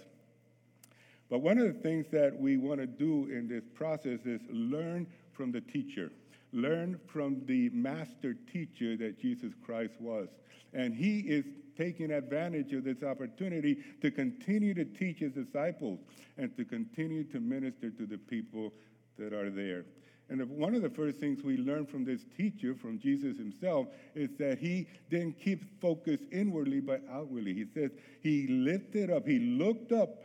But 1.30 1.40
one 1.40 1.60
of 1.60 1.68
the 1.68 1.80
things 1.80 2.08
that 2.12 2.36
we 2.40 2.58
want 2.58 2.80
to 2.80 2.88
do 2.88 3.30
in 3.32 3.48
this 3.48 3.64
process 3.76 4.20
is 4.26 4.42
learn 4.50 5.06
from 5.34 5.52
the 5.52 5.62
teacher. 5.62 6.12
Learn 6.54 7.00
from 7.06 7.46
the 7.46 7.70
master 7.70 8.36
teacher 8.52 8.98
that 8.98 9.20
Jesus 9.22 9.54
Christ 9.64 9.94
was. 10.00 10.28
And 10.74 10.96
he 10.96 11.20
is 11.20 11.46
taking 11.78 12.12
advantage 12.12 12.74
of 12.74 12.84
this 12.84 13.04
opportunity 13.04 13.78
to 14.02 14.10
continue 14.10 14.74
to 14.74 14.86
teach 14.86 15.20
his 15.20 15.34
disciples 15.34 16.00
and 16.38 16.56
to 16.58 16.66
continue 16.66 17.26
to 17.26 17.40
minister 17.40 17.92
to 17.92 18.06
the 18.08 18.18
people 18.18 18.74
that 19.20 19.34
are 19.34 19.50
there. 19.52 19.86
And 20.30 20.42
one 20.50 20.74
of 20.74 20.82
the 20.82 20.90
first 20.90 21.20
things 21.20 21.44
we 21.44 21.58
learn 21.58 21.86
from 21.86 22.04
this 22.04 22.26
teacher, 22.36 22.74
from 22.74 23.00
Jesus 23.00 23.38
himself, 23.38 23.88
is 24.16 24.30
that 24.40 24.58
he 24.58 24.88
didn't 25.10 25.40
keep 25.40 25.80
focus 25.80 26.20
inwardly 26.32 26.80
but 26.80 27.02
outwardly. 27.12 27.54
He 27.54 27.66
says 27.74 27.92
he 28.22 28.48
lifted 28.48 29.12
up, 29.12 29.28
he 29.28 29.40
looked 29.40 29.92
up, 29.92 30.24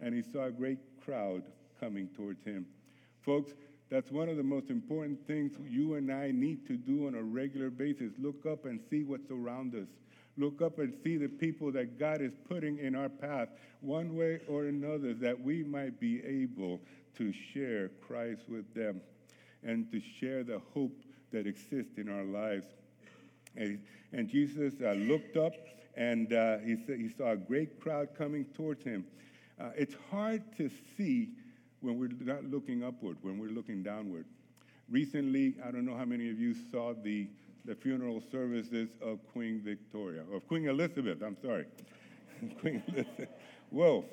and 0.00 0.14
he 0.14 0.22
saw 0.22 0.44
a 0.44 0.52
great 0.52 0.78
crowd 1.04 1.42
coming 1.80 2.08
towards 2.16 2.44
him. 2.44 2.66
Folks, 3.22 3.52
that's 3.90 4.10
one 4.10 4.28
of 4.28 4.36
the 4.36 4.42
most 4.42 4.70
important 4.70 5.26
things 5.26 5.52
you 5.68 5.94
and 5.94 6.12
I 6.12 6.30
need 6.30 6.66
to 6.68 6.76
do 6.76 7.08
on 7.08 7.16
a 7.16 7.22
regular 7.22 7.70
basis. 7.70 8.12
Look 8.18 8.46
up 8.46 8.66
and 8.66 8.80
see 8.88 9.02
what's 9.02 9.30
around 9.30 9.74
us. 9.74 9.88
Look 10.36 10.62
up 10.62 10.78
and 10.78 10.94
see 11.02 11.16
the 11.16 11.28
people 11.28 11.72
that 11.72 11.98
God 11.98 12.20
is 12.20 12.32
putting 12.48 12.78
in 12.78 12.94
our 12.94 13.08
path, 13.08 13.48
one 13.80 14.16
way 14.16 14.40
or 14.48 14.66
another, 14.66 15.12
that 15.14 15.40
we 15.40 15.62
might 15.62 16.00
be 16.00 16.24
able 16.24 16.80
to 17.16 17.32
share 17.52 17.90
Christ 18.00 18.42
with 18.48 18.72
them 18.74 19.00
and 19.64 19.90
to 19.90 20.00
share 20.20 20.44
the 20.44 20.60
hope 20.72 20.96
that 21.32 21.46
exists 21.46 21.98
in 21.98 22.08
our 22.08 22.24
lives. 22.24 22.66
And, 23.56 23.80
and 24.12 24.28
Jesus 24.28 24.74
uh, 24.84 24.92
looked 24.92 25.36
up 25.36 25.54
and 25.96 26.32
uh, 26.32 26.58
he, 26.58 26.76
said, 26.86 26.98
he 26.98 27.08
saw 27.08 27.32
a 27.32 27.36
great 27.36 27.80
crowd 27.80 28.08
coming 28.16 28.44
towards 28.56 28.82
him. 28.84 29.04
Uh, 29.60 29.70
it's 29.76 29.94
hard 30.10 30.42
to 30.56 30.70
see 30.96 31.30
when 31.80 31.98
we're 31.98 32.08
not 32.20 32.44
looking 32.44 32.82
upward, 32.82 33.16
when 33.22 33.38
we're 33.38 33.50
looking 33.50 33.82
downward. 33.82 34.24
Recently, 34.90 35.54
I 35.64 35.70
don't 35.70 35.84
know 35.84 35.96
how 35.96 36.04
many 36.04 36.30
of 36.30 36.38
you 36.38 36.54
saw 36.72 36.94
the, 36.94 37.28
the 37.64 37.74
funeral 37.74 38.22
services 38.32 38.88
of 39.00 39.18
Queen 39.32 39.60
Victoria, 39.64 40.22
of 40.32 40.46
Queen 40.48 40.68
Elizabeth, 40.68 41.22
I'm 41.22 41.36
sorry. 41.40 41.66
Queen 42.60 42.82
Elizabeth. 42.88 43.28
Whoa, 43.70 44.04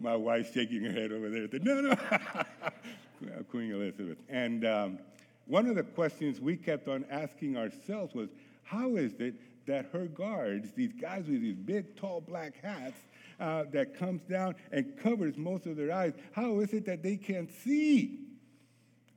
my 0.00 0.14
wife's 0.16 0.52
shaking 0.52 0.84
her 0.84 0.92
head 0.92 1.12
over 1.12 1.30
there. 1.30 1.48
No, 1.60 1.80
no. 1.80 1.94
Queen 3.50 3.72
Elizabeth. 3.72 4.18
And 4.28 4.64
um, 4.64 4.98
one 5.46 5.66
of 5.66 5.76
the 5.76 5.82
questions 5.82 6.40
we 6.40 6.56
kept 6.56 6.88
on 6.88 7.04
asking 7.10 7.56
ourselves 7.56 8.14
was 8.14 8.28
how 8.62 8.96
is 8.96 9.12
it 9.20 9.34
that 9.66 9.86
her 9.92 10.06
guards, 10.06 10.72
these 10.72 10.92
guys 10.92 11.26
with 11.28 11.40
these 11.40 11.56
big, 11.56 11.96
tall 11.96 12.20
black 12.20 12.54
hats, 12.62 12.98
uh, 13.40 13.64
that 13.72 13.98
comes 13.98 14.22
down 14.22 14.54
and 14.70 14.96
covers 14.98 15.36
most 15.36 15.66
of 15.66 15.76
their 15.76 15.92
eyes. 15.92 16.12
How 16.32 16.60
is 16.60 16.72
it 16.72 16.86
that 16.86 17.02
they 17.02 17.16
can't 17.16 17.50
see? 17.50 18.20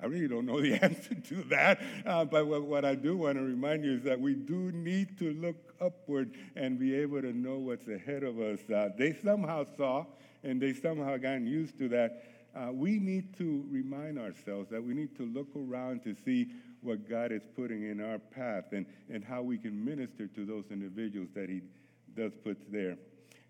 I 0.02 0.08
really 0.08 0.28
don't 0.28 0.46
know 0.46 0.62
the 0.62 0.74
answer 0.84 1.16
to 1.16 1.36
that, 1.50 1.82
uh, 2.06 2.26
but 2.26 2.48
what, 2.48 2.64
what, 2.64 2.86
I 2.86 2.96
do 2.96 3.18
want 3.18 3.38
to 3.38 3.44
remind 3.44 3.86
you 3.86 3.94
is 3.94 4.04
that 4.04 4.20
we 4.20 4.34
do 4.34 4.72
need 4.72 5.18
to 5.20 5.34
look 5.34 5.74
upward 5.80 6.32
and 6.56 6.80
be 6.80 6.96
able 6.96 7.22
to 7.22 7.34
know 7.34 7.58
what's 7.58 7.88
ahead 7.88 8.24
of 8.24 8.40
us. 8.40 8.60
Uh, 8.70 8.90
they 8.98 9.14
somehow 9.14 9.66
saw, 9.78 10.06
and 10.44 10.62
they 10.62 10.74
somehow 10.74 11.18
got 11.18 11.42
used 11.42 11.78
to 11.80 11.88
that. 11.90 12.24
Uh, 12.56 12.72
we 12.72 13.00
need 13.00 13.38
to 13.38 13.66
remind 13.70 14.18
ourselves 14.18 14.70
that 14.70 14.82
we 14.84 14.94
need 14.94 15.16
to 15.18 15.24
look 15.26 15.50
around 15.56 16.04
to 16.04 16.16
see 16.24 16.48
what 16.82 17.10
God 17.10 17.32
is 17.32 17.42
putting 17.56 17.84
in 17.84 18.00
our 18.00 18.20
path 18.20 18.66
and, 18.72 18.86
and 19.10 19.24
how 19.24 19.42
we 19.42 19.58
can 19.58 19.84
minister 19.84 20.28
to 20.28 20.46
those 20.46 20.66
individuals 20.72 21.30
that 21.36 21.50
He 21.50 21.62
does 22.16 22.32
put 22.44 22.58
there. 22.72 22.98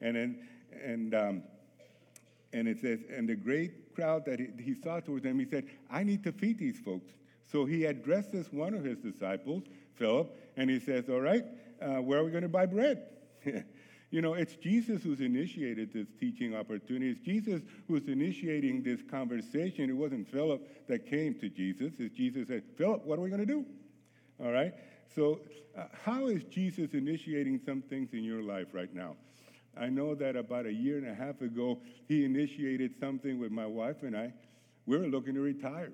And 0.02 0.38
and, 0.84 1.16
um, 1.16 1.44
and 2.54 2.68
it 2.68 2.80
says, 2.82 3.00
and 3.10 3.28
the 3.28 3.36
great 3.36 3.94
crowd 3.96 4.26
that 4.26 4.40
he, 4.40 4.48
he 4.62 4.74
saw 4.74 5.00
towards 5.00 5.24
them, 5.24 5.40
he 5.40 5.46
said, 5.46 5.66
I 5.90 6.04
need 6.04 6.24
to 6.24 6.32
feed 6.32 6.60
these 6.60 6.80
folks. 6.80 7.14
So 7.52 7.66
he 7.66 7.86
addresses 7.86 8.52
one 8.52 8.74
of 8.74 8.84
his 8.84 8.98
disciples, 8.98 9.64
Philip, 9.96 10.36
and 10.58 10.70
he 10.70 10.80
says, 10.80 11.10
All 11.10 11.22
right, 11.22 11.46
uh, 11.82 12.02
where 12.02 12.20
are 12.20 12.24
we 12.24 12.32
going 12.32 12.44
to 12.44 12.50
buy 12.50 12.66
bread? 12.66 13.04
you 14.12 14.22
know, 14.22 14.34
it's 14.34 14.56
Jesus 14.56 15.04
who's 15.04 15.20
initiated 15.20 15.92
this 15.92 16.08
teaching 16.20 16.56
opportunity. 16.56 17.12
It's 17.12 17.20
Jesus 17.20 17.62
who's 17.88 18.08
initiating 18.08 18.84
this 18.84 19.02
conversation. 19.02 19.90
It 19.90 19.94
wasn't 19.94 20.30
Philip 20.30 20.88
that 20.88 21.10
came 21.10 21.36
to 21.40 21.50
Jesus. 21.50 21.94
It's 22.00 22.16
Jesus 22.16 22.48
said, 22.48 22.64
Philip, 22.78 23.06
what 23.06 23.20
are 23.20 23.22
we 23.22 23.30
going 23.30 23.46
to 23.46 23.46
do? 23.46 23.66
All 24.40 24.52
right? 24.52 24.74
So, 25.14 25.40
uh, 25.78 25.86
how 26.04 26.28
is 26.28 26.44
Jesus 26.46 26.94
initiating 26.94 27.60
some 27.66 27.82
things 27.82 28.14
in 28.14 28.24
your 28.24 28.42
life 28.42 28.68
right 28.74 28.94
now? 28.94 29.16
I 29.78 29.88
know 29.88 30.16
that 30.16 30.36
about 30.36 30.66
a 30.66 30.74
year 30.74 30.98
and 30.98 31.08
a 31.08 31.14
half 31.14 31.42
ago, 31.42 31.80
he 32.08 32.24
initiated 32.24 32.98
something 33.00 33.40
with 33.40 33.52
my 33.52 33.66
wife 33.66 34.04
and 34.04 34.16
I. 34.16 34.34
We 34.86 34.98
were 34.98 35.08
looking 35.08 35.34
to 35.34 35.42
retire. 35.42 35.92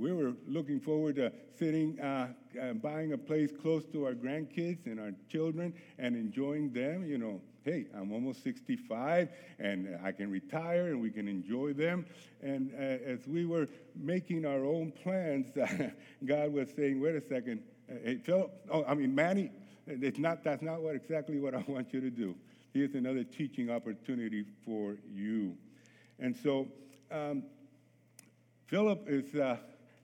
We 0.00 0.12
were 0.12 0.32
looking 0.48 0.80
forward 0.80 1.16
to 1.16 1.30
sitting, 1.58 2.00
uh, 2.00 2.28
uh, 2.60 2.72
buying 2.72 3.12
a 3.12 3.18
place 3.18 3.52
close 3.52 3.84
to 3.92 4.06
our 4.06 4.14
grandkids 4.14 4.86
and 4.86 4.98
our 4.98 5.12
children 5.28 5.74
and 5.98 6.16
enjoying 6.16 6.72
them. 6.72 7.04
You 7.04 7.18
know, 7.18 7.42
hey, 7.64 7.86
I'm 7.94 8.10
almost 8.10 8.42
65 8.42 9.28
and 9.58 9.98
I 10.02 10.12
can 10.12 10.30
retire 10.30 10.86
and 10.86 11.02
we 11.02 11.10
can 11.10 11.28
enjoy 11.28 11.74
them. 11.74 12.06
And 12.40 12.72
uh, 12.74 12.82
as 12.82 13.26
we 13.26 13.44
were 13.44 13.68
making 13.94 14.46
our 14.46 14.64
own 14.64 14.90
plans, 14.90 15.48
God 16.24 16.52
was 16.54 16.70
saying, 16.74 16.98
wait 16.98 17.16
a 17.16 17.20
second, 17.28 17.62
uh, 17.90 17.96
hey, 18.02 18.16
Philip, 18.24 18.50
oh, 18.70 18.84
I 18.88 18.94
mean, 18.94 19.14
Manny, 19.14 19.50
it's 19.86 20.18
not, 20.18 20.42
that's 20.42 20.62
not 20.62 20.80
what 20.80 20.94
exactly 20.94 21.38
what 21.38 21.54
I 21.54 21.58
want 21.68 21.92
you 21.92 22.00
to 22.00 22.10
do 22.10 22.34
here's 22.72 22.94
another 22.94 23.24
teaching 23.24 23.68
opportunity 23.68 24.44
for 24.64 24.96
you. 25.12 25.56
And 26.18 26.36
so 26.36 26.68
um, 27.10 27.42
Philip 28.66 29.04
is 29.08 29.34
uh, 29.34 29.56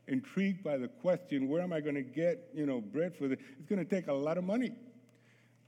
intrigued 0.08 0.62
by 0.62 0.76
the 0.76 0.88
question, 0.88 1.48
where 1.48 1.62
am 1.62 1.72
I 1.72 1.80
going 1.80 1.94
to 1.94 2.02
get, 2.02 2.50
you 2.54 2.66
know, 2.66 2.80
bread 2.80 3.14
for 3.16 3.28
this? 3.28 3.38
It's 3.58 3.68
going 3.68 3.84
to 3.84 3.90
take 3.90 4.08
a 4.08 4.12
lot 4.12 4.38
of 4.38 4.44
money. 4.44 4.72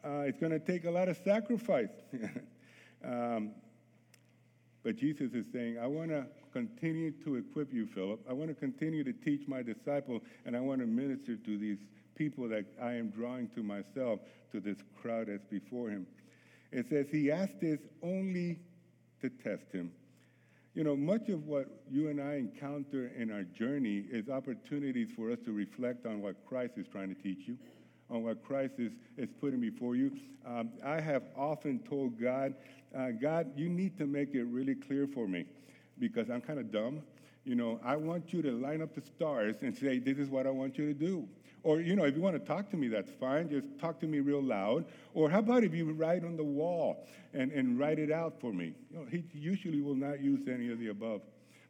Uh, 0.04 0.24
it's 0.26 0.38
going 0.38 0.52
to 0.52 0.60
take 0.60 0.84
a 0.84 0.90
lot 0.90 1.08
of 1.08 1.16
sacrifice. 1.24 1.90
um, 3.04 3.50
but 4.84 4.96
Jesus 4.96 5.32
is 5.32 5.46
saying, 5.52 5.78
I 5.78 5.86
want 5.86 6.10
to 6.10 6.26
continue 6.52 7.10
to 7.24 7.36
equip 7.36 7.72
you, 7.72 7.86
Philip. 7.86 8.20
I 8.28 8.32
want 8.32 8.48
to 8.50 8.54
continue 8.54 9.04
to 9.04 9.12
teach 9.12 9.46
my 9.48 9.62
disciple, 9.62 10.20
and 10.46 10.56
I 10.56 10.60
want 10.60 10.80
to 10.80 10.86
minister 10.86 11.36
to 11.36 11.58
these 11.58 11.78
people 12.14 12.48
that 12.48 12.64
I 12.80 12.92
am 12.94 13.10
drawing 13.10 13.48
to 13.50 13.62
myself, 13.62 14.20
to 14.52 14.60
this 14.60 14.78
crowd 15.00 15.26
that's 15.28 15.44
before 15.44 15.88
him. 15.90 16.06
It 16.70 16.86
says 16.88 17.06
he 17.10 17.30
asked 17.30 17.60
this 17.60 17.80
only 18.02 18.60
to 19.20 19.30
test 19.30 19.72
him. 19.72 19.92
You 20.78 20.84
know, 20.84 20.94
much 20.94 21.28
of 21.28 21.48
what 21.48 21.66
you 21.90 22.06
and 22.06 22.20
I 22.20 22.34
encounter 22.34 23.10
in 23.18 23.32
our 23.32 23.42
journey 23.42 24.04
is 24.12 24.28
opportunities 24.28 25.08
for 25.16 25.32
us 25.32 25.40
to 25.44 25.50
reflect 25.50 26.06
on 26.06 26.22
what 26.22 26.36
Christ 26.46 26.74
is 26.76 26.86
trying 26.86 27.12
to 27.12 27.20
teach 27.20 27.48
you, 27.48 27.58
on 28.08 28.22
what 28.22 28.44
Christ 28.44 28.74
is, 28.78 28.92
is 29.16 29.28
putting 29.40 29.60
before 29.60 29.96
you. 29.96 30.12
Um, 30.46 30.70
I 30.84 31.00
have 31.00 31.24
often 31.36 31.80
told 31.80 32.20
God, 32.20 32.54
uh, 32.96 33.08
God, 33.10 33.50
you 33.56 33.68
need 33.68 33.98
to 33.98 34.06
make 34.06 34.36
it 34.36 34.44
really 34.44 34.76
clear 34.76 35.08
for 35.08 35.26
me 35.26 35.46
because 35.98 36.30
I'm 36.30 36.42
kind 36.42 36.60
of 36.60 36.70
dumb. 36.70 37.02
You 37.44 37.56
know, 37.56 37.80
I 37.84 37.96
want 37.96 38.32
you 38.32 38.40
to 38.42 38.52
line 38.52 38.80
up 38.80 38.94
the 38.94 39.02
stars 39.02 39.56
and 39.62 39.76
say, 39.76 39.98
this 39.98 40.16
is 40.16 40.28
what 40.28 40.46
I 40.46 40.50
want 40.50 40.78
you 40.78 40.86
to 40.86 40.94
do. 40.94 41.28
Or, 41.62 41.80
you 41.80 41.96
know, 41.96 42.04
if 42.04 42.14
you 42.14 42.22
want 42.22 42.40
to 42.40 42.46
talk 42.46 42.70
to 42.70 42.76
me, 42.76 42.88
that's 42.88 43.10
fine. 43.10 43.50
Just 43.50 43.66
talk 43.78 44.00
to 44.00 44.06
me 44.06 44.20
real 44.20 44.42
loud. 44.42 44.84
Or 45.14 45.28
how 45.28 45.40
about 45.40 45.64
if 45.64 45.74
you 45.74 45.92
write 45.92 46.24
on 46.24 46.36
the 46.36 46.44
wall 46.44 47.06
and, 47.34 47.50
and 47.52 47.78
write 47.78 47.98
it 47.98 48.12
out 48.12 48.40
for 48.40 48.52
me? 48.52 48.74
You 48.90 48.98
know, 48.98 49.06
he 49.10 49.24
usually 49.34 49.80
will 49.80 49.96
not 49.96 50.20
use 50.20 50.48
any 50.48 50.70
of 50.70 50.78
the 50.78 50.88
above, 50.88 51.22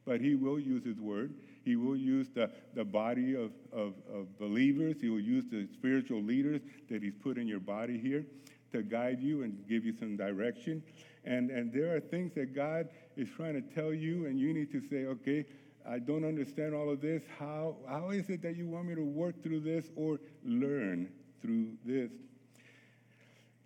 but 0.04 0.20
he 0.20 0.34
will 0.34 0.58
use 0.58 0.84
his 0.84 0.98
word. 1.00 1.32
He 1.64 1.76
will 1.76 1.96
use 1.96 2.28
the, 2.34 2.50
the 2.74 2.84
body 2.84 3.34
of, 3.34 3.52
of, 3.72 3.94
of 4.12 4.38
believers. 4.38 4.96
He 5.00 5.08
will 5.08 5.20
use 5.20 5.44
the 5.50 5.66
spiritual 5.72 6.22
leaders 6.22 6.60
that 6.90 7.02
he's 7.02 7.16
put 7.22 7.38
in 7.38 7.48
your 7.48 7.60
body 7.60 7.98
here 7.98 8.24
to 8.72 8.82
guide 8.82 9.20
you 9.20 9.42
and 9.42 9.66
give 9.68 9.84
you 9.84 9.94
some 9.98 10.16
direction. 10.16 10.82
And, 11.24 11.50
and 11.50 11.72
there 11.72 11.94
are 11.94 12.00
things 12.00 12.34
that 12.34 12.54
God 12.54 12.88
is 13.16 13.28
trying 13.36 13.54
to 13.54 13.74
tell 13.74 13.92
you, 13.92 14.26
and 14.26 14.38
you 14.38 14.54
need 14.54 14.70
to 14.72 14.80
say, 14.80 15.06
okay, 15.06 15.44
I 15.88 15.98
don't 15.98 16.24
understand 16.24 16.74
all 16.74 16.90
of 16.90 17.00
this. 17.00 17.22
How, 17.38 17.76
how 17.88 18.10
is 18.10 18.28
it 18.28 18.42
that 18.42 18.56
you 18.56 18.66
want 18.66 18.86
me 18.86 18.94
to 18.94 19.04
work 19.04 19.42
through 19.42 19.60
this 19.60 19.86
or 19.96 20.20
learn 20.44 21.08
through 21.40 21.72
this? 21.84 22.10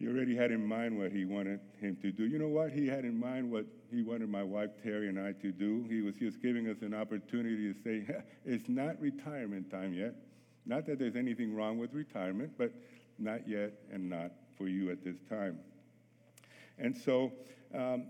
he 0.03 0.09
already 0.09 0.35
had 0.35 0.51
in 0.51 0.67
mind 0.67 0.99
what 0.99 1.13
he 1.13 1.25
wanted 1.25 1.61
him 1.81 1.97
to 2.03 2.11
do. 2.11 2.27
You 2.27 2.37
know 2.37 2.49
what? 2.49 2.73
He 2.73 2.89
had 2.89 3.05
in 3.05 3.21
mind 3.21 3.49
what 3.49 3.67
he 3.89 4.03
wanted 4.03 4.29
my 4.29 4.43
wife 4.43 4.71
Terry 4.83 5.09
and 5.09 5.17
I 5.17 5.31
to 5.41 5.53
do. 5.53 5.87
He 5.89 6.01
was 6.01 6.17
just 6.17 6.43
giving 6.43 6.69
us 6.69 6.79
an 6.83 6.93
opportunity 6.93 7.73
to 7.73 7.81
say, 7.85 8.13
it's 8.45 8.69
not 8.69 9.01
retirement 9.01 9.71
time 9.71 9.95
yet. 9.95 10.17
Not 10.67 10.87
that 10.87 10.99
there's 10.99 11.15
anything 11.15 11.55
wrong 11.55 11.79
with 11.79 11.95
retirement, 11.95 12.51
but 12.59 12.73
not 13.17 13.47
yet 13.47 13.75
and 13.93 14.11
not 14.11 14.33
for 14.59 14.67
you 14.67 14.91
at 14.91 15.05
this 15.05 15.19
time. 15.31 15.61
And 16.81 16.99
so 16.99 17.31
um, 17.73 18.07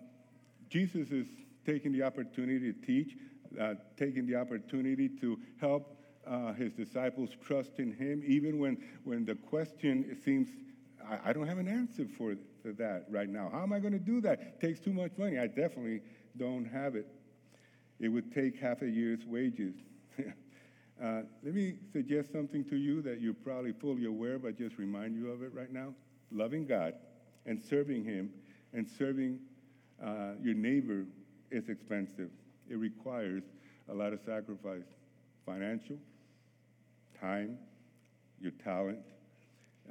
Jesus 0.70 1.10
is 1.10 1.26
taking 1.66 1.92
the 1.92 2.04
opportunity 2.04 2.72
to 2.72 2.86
teach, 2.86 3.18
uh, 3.60 3.74
taking 3.96 4.26
the 4.26 4.36
opportunity 4.36 5.08
to 5.20 5.38
help 5.60 5.96
uh, 6.26 6.52
his 6.52 6.72
disciples 6.72 7.30
trust 7.44 7.78
in 7.78 7.92
him, 7.92 8.22
even 8.26 8.58
when, 8.58 8.78
when 9.04 9.24
the 9.24 9.34
question 9.34 10.16
seems, 10.24 10.48
I, 11.08 11.30
I 11.30 11.32
don't 11.32 11.46
have 11.46 11.58
an 11.58 11.68
answer 11.68 12.06
for, 12.16 12.36
for 12.62 12.72
that 12.72 13.06
right 13.10 13.28
now. 13.28 13.50
How 13.52 13.62
am 13.62 13.72
I 13.72 13.80
going 13.80 13.92
to 13.92 13.98
do 13.98 14.20
that? 14.20 14.40
It 14.40 14.60
takes 14.60 14.80
too 14.80 14.92
much 14.92 15.12
money. 15.18 15.38
I 15.38 15.46
definitely 15.46 16.00
don't 16.36 16.64
have 16.64 16.94
it. 16.94 17.06
It 18.00 18.08
would 18.08 18.32
take 18.32 18.58
half 18.58 18.82
a 18.82 18.88
year's 18.88 19.24
wages. 19.26 19.74
uh, 20.18 21.22
let 21.42 21.54
me 21.54 21.74
suggest 21.92 22.32
something 22.32 22.64
to 22.64 22.76
you 22.76 23.02
that 23.02 23.20
you're 23.20 23.34
probably 23.34 23.72
fully 23.72 24.04
aware, 24.04 24.38
but 24.38 24.56
just 24.56 24.78
remind 24.78 25.16
you 25.16 25.30
of 25.30 25.42
it 25.42 25.52
right 25.54 25.72
now. 25.72 25.94
Loving 26.30 26.66
God 26.66 26.94
and 27.46 27.62
serving 27.62 28.04
Him 28.04 28.30
and 28.72 28.88
serving 28.88 29.38
uh, 30.04 30.32
your 30.42 30.54
neighbor 30.54 31.04
is 31.50 31.68
expensive. 31.68 32.30
It 32.72 32.78
requires 32.78 33.42
a 33.90 33.94
lot 33.94 34.14
of 34.14 34.20
sacrifice 34.24 34.86
financial, 35.44 35.98
time, 37.20 37.58
your 38.40 38.52
talent. 38.64 39.00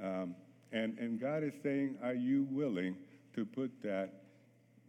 Um, 0.02 0.34
and, 0.72 0.98
and 0.98 1.20
God 1.20 1.44
is 1.44 1.52
saying, 1.62 1.98
Are 2.02 2.12
you 2.12 2.48
willing 2.50 2.96
to 3.36 3.44
put 3.44 3.70
that 3.84 4.10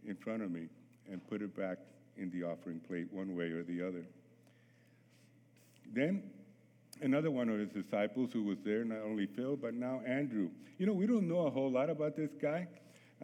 in 0.04 0.16
front 0.16 0.42
of 0.42 0.50
me 0.50 0.66
and 1.08 1.24
put 1.28 1.40
it 1.40 1.56
back 1.56 1.78
in 2.16 2.32
the 2.32 2.42
offering 2.42 2.80
plate 2.80 3.06
one 3.12 3.36
way 3.36 3.52
or 3.52 3.62
the 3.62 3.80
other? 3.80 4.04
Then 5.94 6.24
another 7.00 7.30
one 7.30 7.48
of 7.48 7.60
his 7.60 7.68
disciples 7.68 8.30
who 8.32 8.42
was 8.42 8.58
there, 8.64 8.84
not 8.84 9.02
only 9.04 9.26
Phil, 9.26 9.54
but 9.54 9.72
now 9.72 10.00
Andrew. 10.04 10.48
You 10.78 10.86
know, 10.86 10.94
we 10.94 11.06
don't 11.06 11.28
know 11.28 11.46
a 11.46 11.50
whole 11.50 11.70
lot 11.70 11.90
about 11.90 12.16
this 12.16 12.30
guy, 12.42 12.66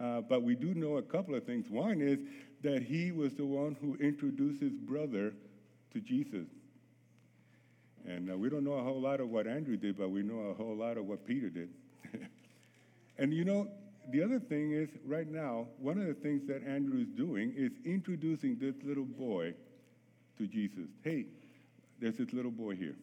uh, 0.01 0.21
but 0.21 0.43
we 0.43 0.55
do 0.55 0.73
know 0.73 0.95
a 0.95 1.01
couple 1.01 1.35
of 1.35 1.43
things. 1.43 1.69
One 1.69 1.99
is 1.99 2.19
that 2.63 2.83
he 2.83 3.11
was 3.11 3.33
the 3.33 3.45
one 3.45 3.75
who 3.81 3.95
introduced 3.95 4.61
his 4.61 4.73
brother 4.73 5.33
to 5.93 5.99
Jesus. 5.99 6.47
And 8.07 8.31
uh, 8.31 8.37
we 8.37 8.49
don't 8.49 8.63
know 8.63 8.73
a 8.73 8.83
whole 8.83 8.99
lot 8.99 9.19
of 9.19 9.29
what 9.29 9.47
Andrew 9.47 9.77
did, 9.77 9.97
but 9.97 10.09
we 10.09 10.23
know 10.23 10.49
a 10.49 10.53
whole 10.53 10.75
lot 10.75 10.97
of 10.97 11.05
what 11.05 11.25
Peter 11.25 11.49
did. 11.49 11.69
and 13.17 13.33
you 13.33 13.45
know, 13.45 13.67
the 14.11 14.23
other 14.23 14.39
thing 14.39 14.71
is, 14.71 14.89
right 15.05 15.27
now, 15.27 15.67
one 15.77 15.99
of 15.99 16.07
the 16.07 16.13
things 16.13 16.47
that 16.47 16.65
Andrew 16.67 17.01
is 17.01 17.07
doing 17.09 17.53
is 17.55 17.71
introducing 17.85 18.57
this 18.57 18.75
little 18.83 19.05
boy 19.05 19.53
to 20.37 20.47
Jesus. 20.47 20.87
Hey, 21.03 21.25
there's 21.99 22.17
this 22.17 22.33
little 22.33 22.51
boy 22.51 22.75
here. 22.75 22.95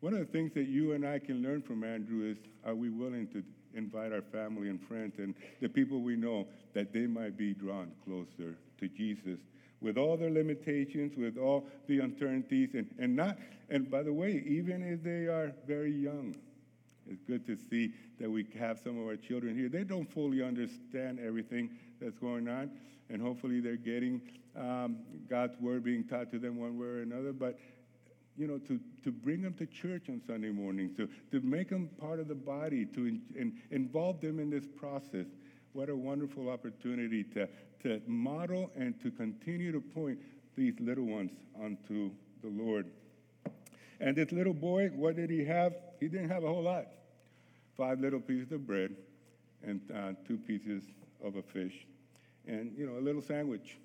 One 0.00 0.14
of 0.14 0.18
the 0.18 0.26
things 0.26 0.52
that 0.54 0.66
you 0.66 0.92
and 0.92 1.06
I 1.06 1.18
can 1.18 1.42
learn 1.42 1.62
from 1.62 1.84
Andrew 1.84 2.28
is 2.28 2.38
are 2.64 2.74
we 2.74 2.90
willing 2.90 3.28
to 3.28 3.44
invite 3.74 4.12
our 4.12 4.22
family 4.22 4.68
and 4.68 4.80
friends 4.82 5.18
and 5.18 5.34
the 5.60 5.68
people 5.68 6.00
we 6.00 6.16
know 6.16 6.46
that 6.74 6.92
they 6.92 7.06
might 7.06 7.36
be 7.36 7.54
drawn 7.54 7.92
closer 8.04 8.56
to 8.78 8.88
Jesus 8.88 9.38
with 9.80 9.96
all 9.96 10.16
their 10.16 10.30
limitations, 10.30 11.16
with 11.16 11.38
all 11.38 11.66
the 11.86 12.00
uncertainties, 12.00 12.74
and, 12.74 12.88
and 12.98 13.16
not, 13.16 13.38
and 13.70 13.90
by 13.90 14.02
the 14.02 14.12
way, 14.12 14.42
even 14.46 14.82
if 14.82 15.02
they 15.02 15.26
are 15.26 15.52
very 15.66 15.92
young, 15.92 16.34
it's 17.08 17.22
good 17.22 17.46
to 17.46 17.56
see 17.56 17.92
that 18.20 18.30
we 18.30 18.46
have 18.58 18.78
some 18.78 18.98
of 18.98 19.06
our 19.06 19.16
children 19.16 19.56
here. 19.56 19.68
They 19.68 19.84
don't 19.84 20.10
fully 20.12 20.42
understand 20.42 21.18
everything 21.18 21.70
that's 22.00 22.18
going 22.18 22.48
on, 22.48 22.70
and 23.08 23.22
hopefully 23.22 23.60
they're 23.60 23.76
getting 23.76 24.20
um, 24.56 24.98
God's 25.28 25.58
word 25.60 25.82
being 25.82 26.04
taught 26.04 26.30
to 26.32 26.38
them 26.38 26.58
one 26.58 26.78
way 26.78 26.86
or 26.86 27.02
another. 27.02 27.32
But 27.32 27.58
you 28.36 28.46
know, 28.46 28.58
to, 28.58 28.80
to 29.04 29.12
bring 29.12 29.42
them 29.42 29.54
to 29.54 29.66
church 29.66 30.08
on 30.08 30.20
Sunday 30.26 30.50
mornings, 30.50 30.96
to, 30.96 31.08
to 31.30 31.40
make 31.44 31.68
them 31.68 31.90
part 32.00 32.20
of 32.20 32.28
the 32.28 32.34
body, 32.34 32.86
to 32.86 33.06
in, 33.06 33.20
in, 33.36 33.52
involve 33.70 34.20
them 34.20 34.38
in 34.38 34.50
this 34.50 34.66
process. 34.66 35.26
What 35.72 35.88
a 35.88 35.96
wonderful 35.96 36.48
opportunity 36.48 37.24
to, 37.34 37.48
to 37.82 38.00
model 38.06 38.70
and 38.74 39.00
to 39.02 39.10
continue 39.10 39.72
to 39.72 39.80
point 39.80 40.18
these 40.56 40.74
little 40.80 41.04
ones 41.04 41.32
unto 41.62 42.10
the 42.42 42.48
Lord. 42.48 42.86
And 44.00 44.16
this 44.16 44.32
little 44.32 44.54
boy, 44.54 44.88
what 44.88 45.16
did 45.16 45.30
he 45.30 45.44
have? 45.44 45.74
He 46.00 46.08
didn't 46.08 46.30
have 46.30 46.42
a 46.42 46.48
whole 46.48 46.62
lot. 46.62 46.86
Five 47.76 48.00
little 48.00 48.20
pieces 48.20 48.50
of 48.52 48.66
bread 48.66 48.96
and 49.62 49.80
uh, 49.94 50.12
two 50.26 50.38
pieces 50.38 50.82
of 51.24 51.36
a 51.36 51.42
fish, 51.42 51.86
and 52.46 52.72
you 52.76 52.86
know 52.86 52.98
a 52.98 53.04
little 53.04 53.22
sandwich. 53.22 53.78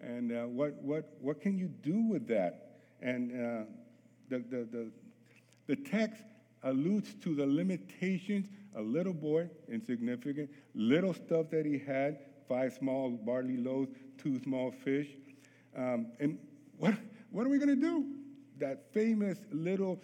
And 0.00 0.32
uh, 0.32 0.42
what 0.44 0.74
what 0.82 1.16
what 1.20 1.40
can 1.40 1.58
you 1.58 1.68
do 1.68 2.00
with 2.00 2.28
that? 2.28 2.80
And 3.00 3.32
uh, 3.32 3.64
the, 4.28 4.38
the 4.38 4.68
the 4.70 4.90
the 5.66 5.76
text 5.76 6.22
alludes 6.62 7.14
to 7.22 7.34
the 7.34 7.46
limitations. 7.46 8.48
A 8.74 8.82
little 8.82 9.14
boy, 9.14 9.48
insignificant, 9.70 10.50
little 10.74 11.14
stuff 11.14 11.48
that 11.48 11.64
he 11.64 11.78
had, 11.78 12.18
five 12.46 12.74
small 12.74 13.08
barley 13.08 13.56
loaves, 13.56 13.90
two 14.18 14.38
small 14.42 14.70
fish. 14.70 15.08
Um, 15.74 16.08
and 16.20 16.38
what, 16.76 16.94
what 17.30 17.46
are 17.46 17.48
we 17.48 17.56
going 17.56 17.70
to 17.70 17.80
do? 17.80 18.04
That 18.58 18.92
famous 18.92 19.38
little 19.50 19.98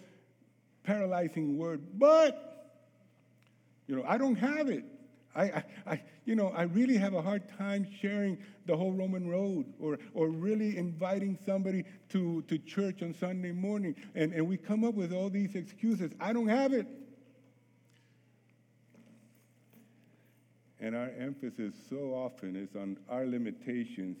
paralyzing 0.83 1.55
word, 1.55 1.81
but, 1.99 2.81
you 3.85 3.95
know, 3.95 4.03
I 4.07 4.17
don't 4.17 4.37
have 4.37 4.69
it. 4.69 4.85
I, 5.35 5.63
I, 5.85 6.01
you 6.25 6.35
know, 6.35 6.49
I 6.49 6.63
really 6.63 6.97
have 6.97 7.13
a 7.13 7.21
hard 7.21 7.43
time 7.57 7.87
sharing 8.01 8.37
the 8.65 8.75
whole 8.77 8.93
Roman 8.93 9.27
road 9.29 9.65
or, 9.79 9.99
or 10.13 10.29
really 10.29 10.77
inviting 10.77 11.37
somebody 11.45 11.83
to, 12.09 12.41
to 12.43 12.57
church 12.57 13.01
on 13.01 13.13
Sunday 13.13 13.51
morning. 13.51 13.95
And, 14.15 14.33
and 14.33 14.47
we 14.47 14.57
come 14.57 14.83
up 14.83 14.93
with 14.93 15.11
all 15.11 15.29
these 15.29 15.55
excuses. 15.55 16.11
I 16.19 16.31
don't 16.31 16.47
have 16.47 16.73
it. 16.73 16.87
And 20.79 20.95
our 20.95 21.11
emphasis 21.17 21.73
so 21.89 22.13
often 22.13 22.55
is 22.55 22.75
on 22.75 22.97
our 23.09 23.25
limitations. 23.25 24.17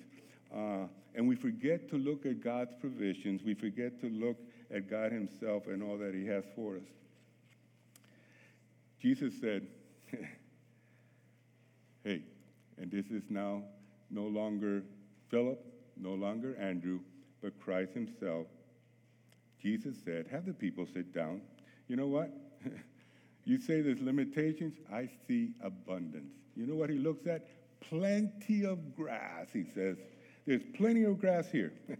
Uh, 0.53 0.87
and 1.15 1.27
we 1.27 1.35
forget 1.35 1.89
to 1.89 1.97
look 1.97 2.25
at 2.25 2.41
God's 2.41 2.73
provisions. 2.79 3.43
We 3.43 3.53
forget 3.53 3.99
to 4.01 4.09
look 4.09 4.37
at 4.71 4.89
God 4.89 5.11
Himself 5.11 5.67
and 5.67 5.83
all 5.83 5.97
that 5.97 6.13
He 6.13 6.25
has 6.27 6.43
for 6.55 6.75
us. 6.75 6.83
Jesus 8.99 9.33
said, 9.39 9.67
Hey, 12.03 12.21
and 12.77 12.91
this 12.91 13.05
is 13.07 13.23
now 13.29 13.63
no 14.09 14.23
longer 14.23 14.83
Philip, 15.29 15.59
no 15.97 16.13
longer 16.13 16.55
Andrew, 16.59 16.99
but 17.41 17.57
Christ 17.59 17.93
Himself. 17.93 18.47
Jesus 19.61 19.95
said, 20.03 20.27
Have 20.29 20.45
the 20.45 20.53
people 20.53 20.85
sit 20.85 21.13
down. 21.13 21.41
You 21.87 21.95
know 21.95 22.07
what? 22.07 22.29
you 23.45 23.57
say 23.57 23.81
there's 23.81 24.01
limitations, 24.01 24.75
I 24.91 25.09
see 25.27 25.53
abundance. 25.63 26.33
You 26.55 26.67
know 26.67 26.75
what 26.75 26.89
he 26.89 26.97
looks 26.97 27.25
at? 27.25 27.47
Plenty 27.79 28.65
of 28.65 28.95
grass, 28.95 29.47
he 29.51 29.63
says. 29.63 29.97
There's 30.45 30.63
plenty 30.75 31.03
of 31.03 31.19
grass 31.19 31.49
here. 31.49 31.73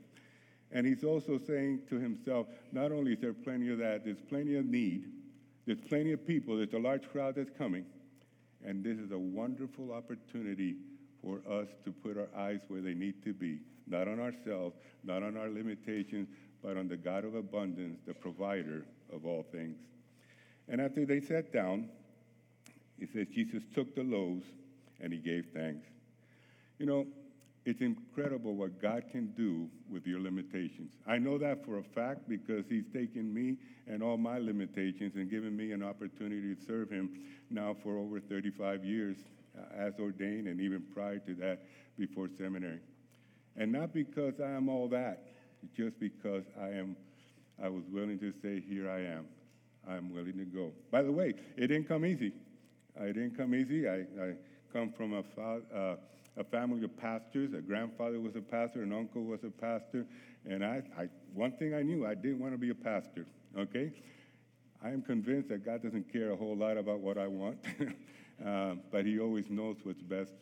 and 0.72 0.86
he's 0.86 1.04
also 1.04 1.38
saying 1.38 1.82
to 1.90 2.00
himself, 2.00 2.48
not 2.72 2.92
only 2.92 3.14
is 3.14 3.20
there 3.20 3.34
plenty 3.34 3.72
of 3.72 3.78
that, 3.80 4.04
there's 4.04 4.22
plenty 4.22 4.56
of 4.58 4.66
need, 4.66 5.06
there's 5.66 5.82
plenty 5.82 6.12
of 6.12 6.26
people, 6.28 6.58
there's 6.58 6.74
a 6.74 6.80
large 6.80 7.10
crowd 7.10 7.36
that's 7.36 7.52
coming. 7.58 7.86
And 8.66 8.84
this 8.84 8.98
is 8.98 9.12
a 9.12 9.18
wonderful 9.18 9.92
opportunity 9.92 10.76
for 11.22 11.38
us 11.50 11.68
to 11.86 11.92
put 11.92 12.18
our 12.18 12.30
eyes 12.38 12.60
where 12.68 12.82
they 12.82 12.94
need 12.94 13.24
to 13.24 13.34
be, 13.34 13.60
not 13.88 14.08
on 14.08 14.20
ourselves, 14.20 14.76
not 15.04 15.24
on 15.24 15.38
our 15.38 15.50
limitations, 15.50 16.28
but 16.62 16.78
on 16.78 16.88
the 16.88 16.98
God 16.98 17.26
of 17.26 17.36
abundance, 17.36 18.00
the 18.06 18.14
provider 18.14 18.86
of 19.12 19.26
all 19.26 19.46
things. 19.52 19.78
And 20.70 20.80
after 20.80 21.06
they 21.06 21.20
sat 21.20 21.52
down, 21.52 21.90
it 23.00 23.10
says 23.14 23.28
Jesus 23.34 23.64
took 23.74 23.96
the 23.96 24.04
loaves 24.04 24.46
and 25.02 25.12
he 25.12 25.20
gave 25.20 25.48
thanks. 25.54 25.88
You 26.80 26.86
know, 26.86 27.08
it's 27.66 27.82
incredible 27.82 28.56
what 28.56 28.82
God 28.82 29.06
can 29.12 29.28
do 29.38 29.70
with 29.90 30.06
your 30.06 30.20
limitations. 30.20 30.94
I 31.08 31.18
know 31.18 31.38
that 31.38 31.66
for 31.66 31.78
a 31.78 31.84
fact 31.84 32.28
because 32.28 32.66
He's 32.68 32.88
taken 32.94 33.34
me 33.34 33.58
and 33.88 34.04
all 34.04 34.18
my 34.18 34.38
limitations 34.38 35.16
and 35.16 35.30
given 35.30 35.56
me 35.56 35.72
an 35.72 35.82
opportunity 35.82 36.54
to 36.54 36.62
serve 36.66 36.90
Him 36.90 37.10
now 37.50 37.76
for 37.82 37.98
over 37.98 38.20
35 38.20 38.84
years 38.84 39.18
uh, 39.58 39.62
as 39.78 39.94
ordained 40.00 40.48
and 40.48 40.60
even 40.60 40.84
prior 40.94 41.20
to 41.20 41.34
that 41.36 41.64
before 41.98 42.28
seminary. 42.38 42.80
And 43.56 43.72
not 43.72 43.94
because 43.94 44.40
I 44.42 44.50
am 44.50 44.68
all 44.68 44.88
that, 44.90 45.28
just 45.76 46.00
because 46.00 46.44
I 46.60 46.70
am 46.70 46.98
I 47.62 47.70
was 47.70 47.84
willing 47.90 48.20
to 48.20 48.34
say, 48.42 48.60
Here 48.60 48.90
I 48.90 49.02
am. 49.02 49.26
I'm 49.88 50.14
willing 50.14 50.38
to 50.38 50.46
go. 50.46 50.72
By 50.92 51.02
the 51.02 51.12
way, 51.12 51.34
it 51.58 51.68
didn't 51.68 51.88
come 51.88 52.06
easy. 52.06 52.32
I 53.00 53.08
didn't 53.08 53.38
come 53.38 53.54
easy. 53.54 53.88
I, 53.88 54.06
I 54.22 54.34
come 54.72 54.92
from 54.92 55.14
a, 55.14 55.76
uh, 55.76 55.96
a 56.38 56.44
family 56.44 56.84
of 56.84 56.96
pastors. 56.98 57.54
A 57.54 57.62
grandfather 57.62 58.20
was 58.20 58.36
a 58.36 58.42
pastor, 58.42 58.84
an 58.84 58.94
uncle 58.94 59.24
was 59.24 59.44
a 59.44 59.50
pastor. 59.50 60.06
And 60.46 60.64
I, 60.64 60.82
I, 60.98 61.08
one 61.34 61.52
thing 61.54 61.74
I 61.74 61.82
knew, 61.82 62.06
I 62.06 62.16
didn't 62.16 62.40
want 62.40 62.54
to 62.54 62.58
be 62.58 62.70
a 62.70 62.76
pastor, 62.76 63.26
okay? 63.58 63.92
I 64.84 64.90
am 64.90 65.02
convinced 65.02 65.50
that 65.50 65.66
God 65.66 65.82
doesn't 65.82 66.12
care 66.12 66.32
a 66.32 66.36
whole 66.36 66.58
lot 66.58 66.78
about 66.78 67.00
what 67.00 67.18
I 67.18 67.28
want. 67.28 67.58
uh, 68.46 68.76
but 68.92 69.06
He 69.06 69.20
always 69.20 69.50
knows 69.50 69.78
what's 69.84 70.02
best 70.02 70.34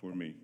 for 0.00 0.12
me. 0.12 0.34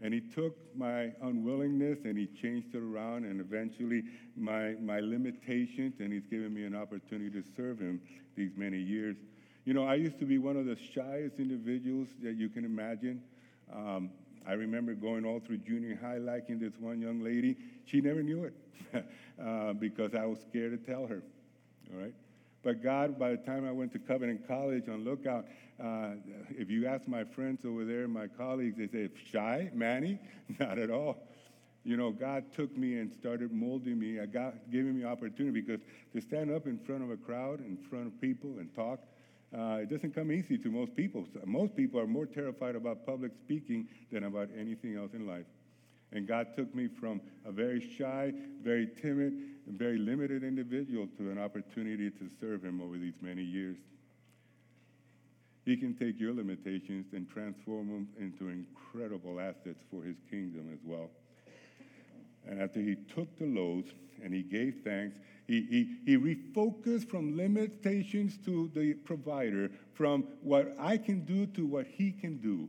And 0.00 0.14
He 0.14 0.20
took 0.20 0.56
my 0.74 1.12
unwillingness 1.22 1.98
and 2.04 2.16
He 2.16 2.26
changed 2.26 2.74
it 2.74 2.82
around, 2.82 3.24
and 3.24 3.40
eventually 3.40 4.04
my, 4.36 4.74
my 4.80 5.00
limitations, 5.00 5.94
and 6.00 6.12
He's 6.12 6.26
given 6.26 6.54
me 6.54 6.64
an 6.64 6.74
opportunity 6.74 7.30
to 7.30 7.44
serve 7.56 7.78
Him 7.78 8.00
these 8.36 8.52
many 8.56 8.78
years. 8.78 9.16
You 9.66 9.74
know, 9.74 9.84
I 9.84 9.96
used 9.96 10.18
to 10.20 10.24
be 10.24 10.38
one 10.38 10.56
of 10.56 10.64
the 10.64 10.76
shyest 10.76 11.38
individuals 11.38 12.08
that 12.22 12.36
you 12.36 12.48
can 12.48 12.64
imagine. 12.64 13.20
Um, 13.74 14.10
I 14.46 14.52
remember 14.52 14.94
going 14.94 15.24
all 15.24 15.40
through 15.40 15.58
junior 15.58 15.98
high 16.00 16.18
liking 16.18 16.58
this 16.58 16.74
one 16.78 17.00
young 17.00 17.22
lady. 17.22 17.56
She 17.84 18.00
never 18.00 18.22
knew 18.22 18.44
it 18.44 18.54
uh, 19.44 19.72
because 19.72 20.14
I 20.14 20.24
was 20.24 20.40
scared 20.40 20.72
to 20.72 20.92
tell 20.92 21.06
her. 21.06 21.22
All 21.92 22.00
right? 22.00 22.14
But 22.62 22.82
God, 22.82 23.18
by 23.18 23.30
the 23.30 23.36
time 23.38 23.66
I 23.66 23.72
went 23.72 23.92
to 23.92 23.98
Covenant 23.98 24.46
College 24.46 24.88
on 24.88 25.04
Lookout, 25.04 25.46
uh, 25.82 26.10
if 26.50 26.70
you 26.70 26.86
ask 26.86 27.06
my 27.06 27.24
friends 27.24 27.64
over 27.64 27.84
there, 27.84 28.08
my 28.08 28.26
colleagues, 28.26 28.76
they 28.76 28.88
say, 28.88 29.08
shy, 29.30 29.70
Manny? 29.74 30.18
Not 30.60 30.78
at 30.78 30.90
all. 30.90 31.16
You 31.84 31.96
know, 31.96 32.10
God 32.10 32.44
took 32.52 32.76
me 32.76 32.98
and 32.98 33.12
started 33.12 33.52
molding 33.52 33.98
me, 33.98 34.18
I 34.18 34.26
got, 34.26 34.54
giving 34.72 34.98
me 34.98 35.04
opportunity 35.04 35.60
because 35.60 35.80
to 36.12 36.20
stand 36.20 36.50
up 36.50 36.66
in 36.66 36.78
front 36.78 37.04
of 37.04 37.10
a 37.10 37.16
crowd, 37.16 37.60
in 37.60 37.76
front 37.76 38.08
of 38.08 38.20
people 38.20 38.56
and 38.58 38.74
talk, 38.74 38.98
uh, 39.56 39.78
it 39.80 39.88
doesn't 39.88 40.14
come 40.14 40.30
easy 40.30 40.58
to 40.58 40.70
most 40.70 40.94
people. 40.94 41.26
Most 41.46 41.74
people 41.74 41.98
are 41.98 42.06
more 42.06 42.26
terrified 42.26 42.76
about 42.76 43.06
public 43.06 43.32
speaking 43.34 43.88
than 44.12 44.24
about 44.24 44.50
anything 44.58 44.96
else 44.96 45.12
in 45.14 45.26
life. 45.26 45.46
And 46.12 46.26
God 46.26 46.48
took 46.54 46.74
me 46.74 46.88
from 46.88 47.20
a 47.44 47.52
very 47.52 47.80
shy, 47.80 48.32
very 48.62 48.88
timid, 49.00 49.32
and 49.66 49.78
very 49.78 49.98
limited 49.98 50.44
individual 50.44 51.08
to 51.18 51.30
an 51.30 51.38
opportunity 51.38 52.10
to 52.10 52.28
serve 52.40 52.64
Him 52.64 52.80
over 52.80 52.98
these 52.98 53.16
many 53.20 53.42
years. 53.42 53.76
He 55.64 55.76
can 55.76 55.94
take 55.94 56.20
your 56.20 56.32
limitations 56.32 57.06
and 57.12 57.28
transform 57.28 57.88
them 57.88 58.08
into 58.20 58.48
incredible 58.48 59.40
assets 59.40 59.82
for 59.90 60.02
His 60.02 60.16
kingdom 60.30 60.70
as 60.72 60.78
well. 60.84 61.10
And 62.46 62.60
after 62.60 62.80
He 62.80 62.96
took 63.14 63.36
the 63.38 63.46
loads 63.46 63.90
and 64.22 64.32
He 64.32 64.42
gave 64.42 64.80
thanks, 64.84 65.16
he, 65.46 65.62
he, 65.70 65.96
he 66.04 66.16
refocused 66.16 67.08
from 67.08 67.36
limitations 67.36 68.36
to 68.44 68.68
the 68.74 68.94
provider, 68.94 69.70
from 69.94 70.24
what 70.42 70.74
I 70.78 70.96
can 70.96 71.24
do 71.24 71.46
to 71.46 71.64
what 71.64 71.86
he 71.86 72.10
can 72.10 72.38
do. 72.38 72.68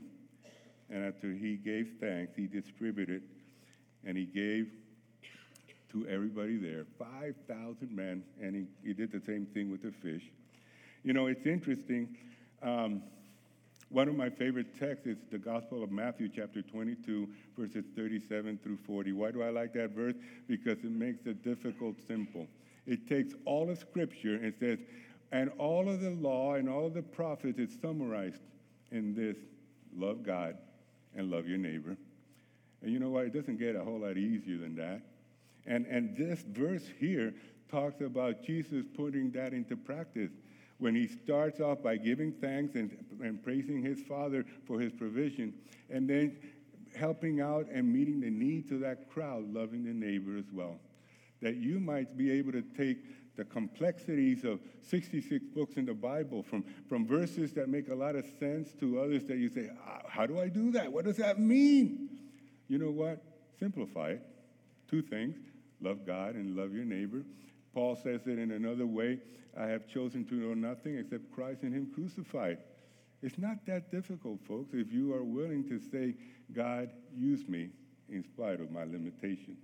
And 0.89 1.03
after 1.03 1.33
he 1.33 1.55
gave 1.55 1.93
thanks, 1.99 2.35
he 2.35 2.45
distributed 2.45 3.23
and 4.05 4.15
he 4.15 4.25
gave 4.25 4.71
to 5.91 6.07
everybody 6.07 6.57
there 6.57 6.85
5,000 6.99 7.91
men, 7.91 8.23
and 8.41 8.55
he, 8.55 8.65
he 8.85 8.93
did 8.93 9.11
the 9.11 9.21
same 9.21 9.45
thing 9.47 9.71
with 9.71 9.81
the 9.81 9.91
fish. 9.91 10.23
You 11.03 11.13
know, 11.13 11.27
it's 11.27 11.45
interesting. 11.45 12.15
Um, 12.61 13.01
one 13.89 14.09
of 14.09 14.15
my 14.15 14.29
favorite 14.29 14.77
texts 14.77 15.07
is 15.07 15.17
the 15.31 15.37
Gospel 15.37 15.81
of 15.81 15.91
Matthew, 15.91 16.27
chapter 16.27 16.61
22, 16.61 17.29
verses 17.57 17.85
37 17.95 18.59
through 18.61 18.77
40. 18.85 19.13
Why 19.13 19.31
do 19.31 19.41
I 19.41 19.49
like 19.49 19.73
that 19.73 19.91
verse? 19.91 20.15
Because 20.47 20.79
it 20.79 20.91
makes 20.91 21.19
the 21.23 21.33
difficult 21.33 21.95
simple. 22.05 22.47
It 22.85 23.07
takes 23.07 23.33
all 23.45 23.69
of 23.69 23.77
Scripture 23.77 24.35
and 24.35 24.53
says, 24.59 24.79
and 25.31 25.51
all 25.57 25.89
of 25.89 26.01
the 26.01 26.11
law 26.11 26.55
and 26.55 26.69
all 26.69 26.85
of 26.85 26.93
the 26.93 27.01
prophets 27.01 27.59
is 27.59 27.77
summarized 27.81 28.41
in 28.91 29.13
this 29.13 29.37
love 29.95 30.23
God 30.23 30.57
and 31.15 31.31
love 31.31 31.47
your 31.47 31.57
neighbor. 31.57 31.97
And 32.81 32.91
you 32.91 32.99
know 32.99 33.09
what? 33.09 33.25
It 33.25 33.33
doesn't 33.33 33.57
get 33.57 33.75
a 33.75 33.83
whole 33.83 33.99
lot 33.99 34.17
easier 34.17 34.57
than 34.57 34.75
that. 34.75 35.01
And, 35.65 35.85
and 35.85 36.15
this 36.15 36.41
verse 36.41 36.83
here 36.99 37.33
talks 37.69 38.01
about 38.01 38.43
Jesus 38.43 38.85
putting 38.95 39.31
that 39.31 39.53
into 39.53 39.75
practice 39.75 40.31
when 40.79 40.95
he 40.95 41.07
starts 41.07 41.59
off 41.59 41.81
by 41.81 41.97
giving 41.97 42.31
thanks 42.31 42.75
and, 42.75 42.95
and 43.21 43.43
praising 43.43 43.81
his 43.81 44.01
Father 44.01 44.45
for 44.65 44.79
his 44.79 44.93
provision, 44.93 45.53
and 45.89 46.09
then 46.09 46.37
helping 46.95 47.41
out 47.41 47.67
and 47.71 47.91
meeting 47.91 48.19
the 48.19 48.29
needs 48.29 48.71
of 48.71 48.79
that 48.79 49.09
crowd, 49.09 49.51
loving 49.53 49.83
the 49.83 49.93
neighbor 49.93 50.37
as 50.37 50.51
well 50.51 50.79
that 51.41 51.57
you 51.57 51.79
might 51.79 52.17
be 52.17 52.31
able 52.31 52.51
to 52.51 52.61
take 52.61 52.97
the 53.35 53.45
complexities 53.45 54.43
of 54.43 54.59
66 54.81 55.45
books 55.53 55.75
in 55.75 55.85
the 55.85 55.93
Bible, 55.93 56.41
from, 56.41 56.63
from 56.89 57.05
verses 57.05 57.53
that 57.53 57.69
make 57.69 57.89
a 57.89 57.95
lot 57.95 58.15
of 58.15 58.25
sense 58.39 58.73
to 58.79 58.99
others 58.99 59.25
that 59.25 59.37
you 59.37 59.47
say, 59.47 59.69
ah, 59.87 60.01
How 60.07 60.25
do 60.25 60.39
I 60.39 60.49
do 60.49 60.71
that? 60.71 60.91
What 60.91 61.05
does 61.05 61.17
that 61.17 61.39
mean? 61.39 62.09
You 62.67 62.79
know 62.79 62.89
what? 62.89 63.21
Simplify 63.59 64.11
it. 64.11 64.21
Two 64.89 65.01
things 65.01 65.37
love 65.79 66.07
God 66.07 66.33
and 66.33 66.55
love 66.55 66.73
your 66.73 66.85
neighbor. 66.85 67.23
Paul 67.77 67.95
says 67.95 68.21
it 68.25 68.39
in 68.39 68.49
another 68.49 68.87
way 68.87 69.19
I 69.55 69.67
have 69.67 69.87
chosen 69.87 70.25
to 70.29 70.33
know 70.33 70.55
nothing 70.55 70.97
except 70.97 71.31
Christ 71.31 71.61
and 71.61 71.71
Him 71.71 71.91
crucified. 71.93 72.57
It's 73.21 73.37
not 73.37 73.67
that 73.67 73.91
difficult, 73.91 74.39
folks, 74.47 74.73
if 74.73 74.91
you 74.91 75.13
are 75.13 75.23
willing 75.23 75.63
to 75.69 75.79
say, 75.79 76.15
God, 76.53 76.89
use 77.15 77.47
me 77.47 77.69
in 78.09 78.23
spite 78.23 78.61
of 78.61 78.71
my 78.71 78.83
limitation. 78.83 79.57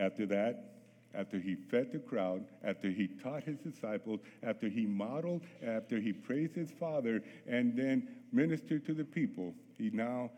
After 0.00 0.26
that, 0.26 0.74
after 1.14 1.38
he 1.38 1.54
fed 1.54 1.92
the 1.92 2.00
crowd, 2.00 2.44
after 2.64 2.90
he 2.90 3.06
taught 3.06 3.44
his 3.44 3.58
disciples, 3.58 4.18
after 4.42 4.68
he 4.68 4.84
modeled, 4.84 5.42
after 5.64 6.00
he 6.00 6.12
praised 6.12 6.56
his 6.56 6.72
Father, 6.72 7.22
and 7.46 7.76
then 7.76 8.08
ministered 8.32 8.84
to 8.86 8.94
the 8.94 9.04
people, 9.04 9.54
he 9.76 9.90
now 9.90 10.32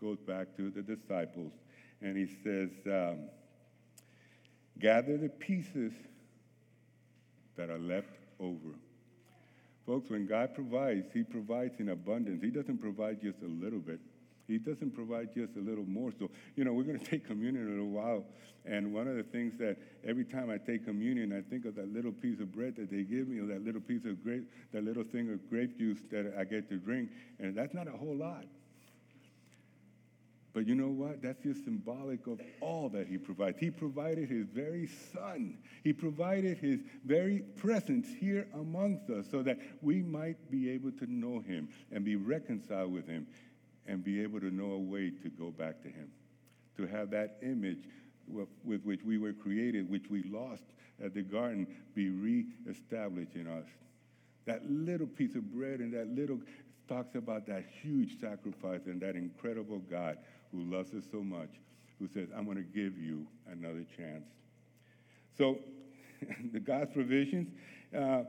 goes 0.00 0.20
back 0.20 0.56
to 0.56 0.70
the 0.70 0.80
disciples 0.80 1.52
and 2.00 2.16
he 2.16 2.26
says, 2.42 2.70
um, 2.86 3.28
Gather 4.78 5.16
the 5.16 5.28
pieces 5.28 5.92
that 7.56 7.70
are 7.70 7.78
left 7.78 8.18
over. 8.38 8.74
Folks, 9.86 10.10
when 10.10 10.26
God 10.26 10.54
provides, 10.54 11.06
he 11.14 11.22
provides 11.22 11.78
in 11.78 11.90
abundance. 11.90 12.42
He 12.42 12.50
doesn't 12.50 12.78
provide 12.78 13.22
just 13.22 13.38
a 13.42 13.48
little 13.48 13.78
bit. 13.78 14.00
He 14.46 14.58
doesn't 14.58 14.94
provide 14.94 15.34
just 15.34 15.56
a 15.56 15.60
little 15.60 15.84
more. 15.84 16.12
So, 16.18 16.30
you 16.54 16.64
know, 16.64 16.72
we're 16.72 16.84
going 16.84 16.98
to 17.04 17.04
take 17.04 17.26
communion 17.26 17.64
in 17.64 17.68
a 17.68 17.70
little 17.70 17.90
while. 17.90 18.24
And 18.64 18.92
one 18.92 19.06
of 19.06 19.16
the 19.16 19.22
things 19.22 19.54
that 19.58 19.76
every 20.06 20.24
time 20.24 20.50
I 20.50 20.58
take 20.58 20.84
communion, 20.84 21.32
I 21.32 21.48
think 21.48 21.64
of 21.66 21.76
that 21.76 21.92
little 21.92 22.12
piece 22.12 22.40
of 22.40 22.52
bread 22.52 22.76
that 22.76 22.90
they 22.90 23.02
give 23.02 23.28
me, 23.28 23.38
or 23.38 23.46
that 23.46 23.64
little 23.64 23.80
piece 23.80 24.04
of 24.04 24.22
grape, 24.22 24.50
that 24.72 24.84
little 24.84 25.04
thing 25.04 25.32
of 25.32 25.48
grape 25.48 25.78
juice 25.78 26.00
that 26.10 26.34
I 26.38 26.44
get 26.44 26.68
to 26.70 26.76
drink. 26.76 27.10
And 27.38 27.54
that's 27.54 27.74
not 27.74 27.86
a 27.86 27.96
whole 27.96 28.16
lot. 28.16 28.44
But 30.56 30.66
you 30.66 30.74
know 30.74 30.88
what? 30.88 31.20
That's 31.20 31.42
just 31.42 31.64
symbolic 31.64 32.26
of 32.26 32.40
all 32.62 32.88
that 32.88 33.06
he 33.06 33.18
provides. 33.18 33.58
He 33.58 33.70
provided 33.70 34.30
his 34.30 34.46
very 34.46 34.88
son. 35.12 35.58
He 35.84 35.92
provided 35.92 36.56
his 36.56 36.80
very 37.04 37.40
presence 37.56 38.06
here 38.18 38.48
amongst 38.54 39.10
us 39.10 39.26
so 39.30 39.42
that 39.42 39.58
we 39.82 40.00
might 40.00 40.50
be 40.50 40.70
able 40.70 40.92
to 40.92 41.12
know 41.12 41.40
him 41.40 41.68
and 41.92 42.06
be 42.06 42.16
reconciled 42.16 42.90
with 42.90 43.06
him 43.06 43.26
and 43.86 44.02
be 44.02 44.22
able 44.22 44.40
to 44.40 44.50
know 44.50 44.72
a 44.72 44.78
way 44.78 45.10
to 45.22 45.28
go 45.28 45.50
back 45.50 45.82
to 45.82 45.88
Him, 45.88 46.10
to 46.76 46.86
have 46.86 47.10
that 47.10 47.36
image 47.42 47.84
with, 48.26 48.48
which 48.64 49.02
we 49.04 49.18
were 49.18 49.32
created, 49.32 49.90
which 49.90 50.10
we 50.10 50.22
lost 50.24 50.64
at 51.04 51.14
the 51.14 51.22
garden, 51.22 51.66
be 51.94 52.08
reestablished 52.08 53.34
in 53.34 53.46
us. 53.46 53.66
That 54.46 54.68
little 54.70 55.06
piece 55.06 55.34
of 55.34 55.52
bread 55.52 55.80
and 55.80 55.92
that 55.92 56.08
little 56.08 56.40
talks 56.88 57.14
about 57.16 57.46
that 57.46 57.64
huge 57.82 58.20
sacrifice 58.20 58.82
and 58.86 59.00
that 59.00 59.16
incredible 59.16 59.80
God 59.90 60.18
who 60.56 60.74
loves 60.74 60.94
us 60.94 61.04
so 61.10 61.22
much, 61.22 61.50
who 61.98 62.08
says, 62.08 62.28
I'm 62.36 62.44
going 62.44 62.56
to 62.56 62.62
give 62.62 62.98
you 62.98 63.26
another 63.50 63.84
chance. 63.96 64.24
So, 65.36 65.58
the 66.52 66.60
God's 66.60 66.92
provisions, 66.92 67.48
uh, 67.96 68.22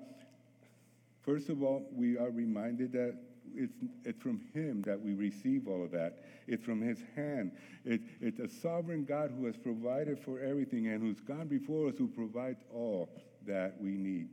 first 1.23 1.49
of 1.49 1.63
all, 1.63 1.87
we 1.93 2.17
are 2.17 2.29
reminded 2.29 2.91
that 2.93 3.15
it's, 3.55 3.73
it's 4.03 4.21
from 4.21 4.41
Him 4.53 4.83
that 4.85 5.01
we 5.01 5.13
receive 5.13 5.67
all 5.67 5.83
of 5.83 5.91
that. 5.91 6.23
It's 6.47 6.63
from 6.63 6.81
His 6.81 6.99
hand. 7.15 7.51
It, 7.85 8.01
it's 8.19 8.39
a 8.39 8.47
sovereign 8.47 9.05
God 9.05 9.31
who 9.37 9.45
has 9.45 9.55
provided 9.55 10.19
for 10.19 10.39
everything 10.39 10.87
and 10.87 11.01
who's 11.01 11.21
gone 11.21 11.47
before 11.47 11.87
us, 11.87 11.95
who 11.97 12.07
provides 12.07 12.59
all 12.73 13.09
that 13.45 13.75
we 13.79 13.91
need. 13.91 14.27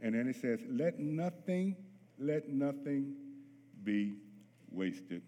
And 0.00 0.14
then 0.14 0.26
it 0.26 0.36
says, 0.36 0.60
let 0.68 0.98
nothing, 0.98 1.76
let 2.18 2.48
nothing 2.48 3.14
be 3.84 4.14
wasted. 4.72 5.22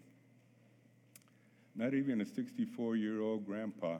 Not 1.75 1.93
even 1.93 2.21
a 2.21 2.25
64 2.25 2.95
year 2.95 3.21
old 3.21 3.45
grandpa 3.45 3.97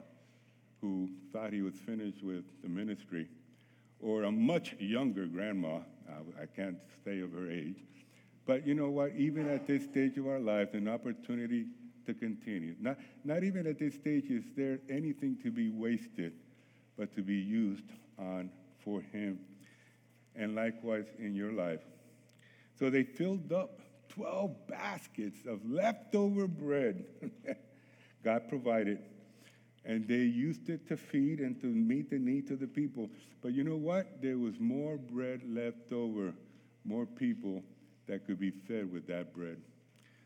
who 0.80 1.08
thought 1.32 1.52
he 1.52 1.62
was 1.62 1.74
finished 1.74 2.22
with 2.22 2.44
the 2.62 2.68
ministry, 2.68 3.28
or 4.00 4.24
a 4.24 4.32
much 4.32 4.74
younger 4.78 5.26
grandma, 5.26 5.78
I 6.40 6.46
can't 6.54 6.76
say 7.04 7.20
of 7.20 7.32
her 7.32 7.50
age, 7.50 7.78
but 8.46 8.66
you 8.66 8.74
know 8.74 8.90
what? 8.90 9.12
Even 9.16 9.48
at 9.48 9.66
this 9.66 9.84
stage 9.84 10.18
of 10.18 10.26
our 10.26 10.38
lives, 10.38 10.74
an 10.74 10.88
opportunity 10.88 11.66
to 12.06 12.14
continue. 12.14 12.74
Not, 12.80 12.98
not 13.24 13.42
even 13.44 13.66
at 13.66 13.78
this 13.78 13.94
stage 13.94 14.30
is 14.30 14.44
there 14.56 14.78
anything 14.90 15.38
to 15.42 15.50
be 15.50 15.70
wasted, 15.70 16.34
but 16.98 17.14
to 17.16 17.22
be 17.22 17.36
used 17.36 17.90
on 18.18 18.50
for 18.84 19.00
Him. 19.00 19.38
And 20.36 20.54
likewise 20.54 21.06
in 21.18 21.34
your 21.34 21.52
life. 21.52 21.80
So 22.78 22.90
they 22.90 23.04
filled 23.04 23.52
up 23.52 23.80
12 24.10 24.66
baskets 24.68 25.46
of 25.46 25.60
leftover 25.68 26.46
bread. 26.46 27.04
God 28.24 28.48
provided. 28.48 28.98
And 29.84 30.08
they 30.08 30.14
used 30.14 30.70
it 30.70 30.88
to 30.88 30.96
feed 30.96 31.40
and 31.40 31.60
to 31.60 31.66
meet 31.66 32.08
the 32.08 32.18
needs 32.18 32.50
of 32.50 32.60
the 32.60 32.66
people. 32.66 33.10
But 33.42 33.52
you 33.52 33.64
know 33.64 33.76
what? 33.76 34.22
There 34.22 34.38
was 34.38 34.58
more 34.58 34.96
bread 34.96 35.42
left 35.46 35.92
over, 35.92 36.32
more 36.84 37.04
people 37.04 37.62
that 38.06 38.26
could 38.26 38.40
be 38.40 38.50
fed 38.50 38.90
with 38.90 39.06
that 39.08 39.34
bread. 39.34 39.58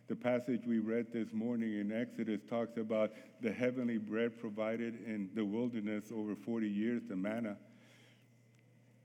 The 0.09 0.17
passage 0.17 0.63
we 0.67 0.79
read 0.79 1.13
this 1.13 1.33
morning 1.33 1.81
in 1.81 1.93
Exodus 1.93 2.41
talks 2.49 2.79
about 2.79 3.13
the 3.43 3.53
heavenly 3.53 3.99
bread 3.99 4.41
provided 4.41 5.05
in 5.05 5.29
the 5.35 5.45
wilderness 5.45 6.07
over 6.15 6.35
40 6.35 6.67
years, 6.67 7.03
the 7.09 7.17
manna. 7.17 7.57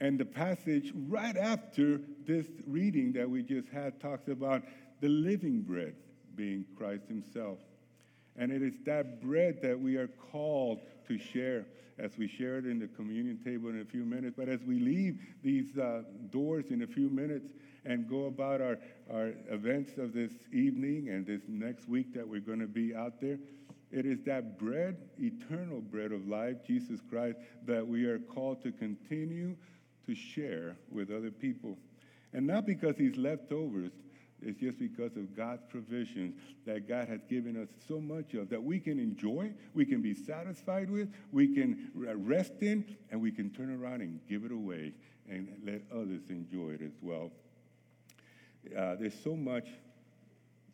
And 0.03 0.19
the 0.19 0.25
passage 0.25 0.91
right 1.07 1.37
after 1.37 2.01
this 2.27 2.45
reading 2.67 3.13
that 3.13 3.29
we 3.29 3.41
just 3.41 3.69
had 3.69 4.01
talks 4.01 4.27
about 4.27 4.63
the 4.99 5.07
living 5.07 5.61
bread 5.61 5.95
being 6.35 6.65
Christ 6.77 7.07
Himself. 7.07 7.59
And 8.35 8.51
it 8.51 8.61
is 8.61 8.73
that 8.85 9.21
bread 9.21 9.61
that 9.61 9.79
we 9.79 9.95
are 9.95 10.09
called 10.31 10.81
to 11.07 11.17
share 11.17 11.65
as 11.97 12.17
we 12.17 12.27
share 12.27 12.57
it 12.57 12.65
in 12.65 12.79
the 12.79 12.87
communion 12.87 13.39
table 13.45 13.69
in 13.69 13.79
a 13.79 13.85
few 13.85 14.03
minutes. 14.03 14.35
But 14.37 14.49
as 14.49 14.59
we 14.63 14.77
leave 14.77 15.21
these 15.41 15.77
uh, 15.77 16.01
doors 16.31 16.65
in 16.69 16.81
a 16.81 16.87
few 16.87 17.09
minutes, 17.09 17.53
and 17.85 18.09
go 18.09 18.25
about 18.25 18.61
our, 18.61 18.77
our 19.11 19.33
events 19.49 19.97
of 19.97 20.13
this 20.13 20.31
evening 20.51 21.09
and 21.09 21.25
this 21.25 21.41
next 21.47 21.87
week 21.87 22.13
that 22.13 22.27
we're 22.27 22.39
going 22.39 22.59
to 22.59 22.67
be 22.67 22.95
out 22.95 23.19
there. 23.19 23.37
It 23.91 24.05
is 24.05 24.23
that 24.23 24.57
bread, 24.57 24.97
eternal 25.19 25.81
bread 25.81 26.11
of 26.11 26.27
life, 26.27 26.65
Jesus 26.65 26.99
Christ, 27.09 27.37
that 27.65 27.85
we 27.85 28.05
are 28.05 28.19
called 28.19 28.63
to 28.63 28.71
continue 28.71 29.55
to 30.05 30.15
share 30.15 30.75
with 30.91 31.11
other 31.11 31.31
people. 31.31 31.77
And 32.33 32.47
not 32.47 32.65
because 32.65 32.97
he's 32.97 33.15
leftovers, 33.15 33.91
it's 34.41 34.59
just 34.59 34.77
because 34.77 35.15
of 35.15 35.35
God's 35.35 35.63
provisions 35.69 36.35
that 36.65 36.87
God 36.87 37.07
has 37.07 37.21
given 37.29 37.61
us 37.61 37.69
so 37.87 37.99
much 37.99 38.33
of 38.33 38.49
that 38.49 38.61
we 38.61 38.79
can 38.79 38.99
enjoy, 38.99 39.53
we 39.73 39.85
can 39.85 40.01
be 40.01 40.13
satisfied 40.13 40.89
with, 40.89 41.09
we 41.31 41.53
can 41.53 41.91
rest 41.95 42.53
in, 42.61 42.97
and 43.09 43.21
we 43.21 43.31
can 43.31 43.49
turn 43.51 43.71
around 43.71 44.01
and 44.01 44.19
give 44.27 44.43
it 44.43 44.51
away 44.51 44.93
and 45.29 45.47
let 45.65 45.81
others 45.93 46.29
enjoy 46.29 46.71
it 46.71 46.81
as 46.81 46.91
well. 47.01 47.31
Uh, 48.77 48.95
there's 48.95 49.17
so 49.23 49.35
much 49.35 49.67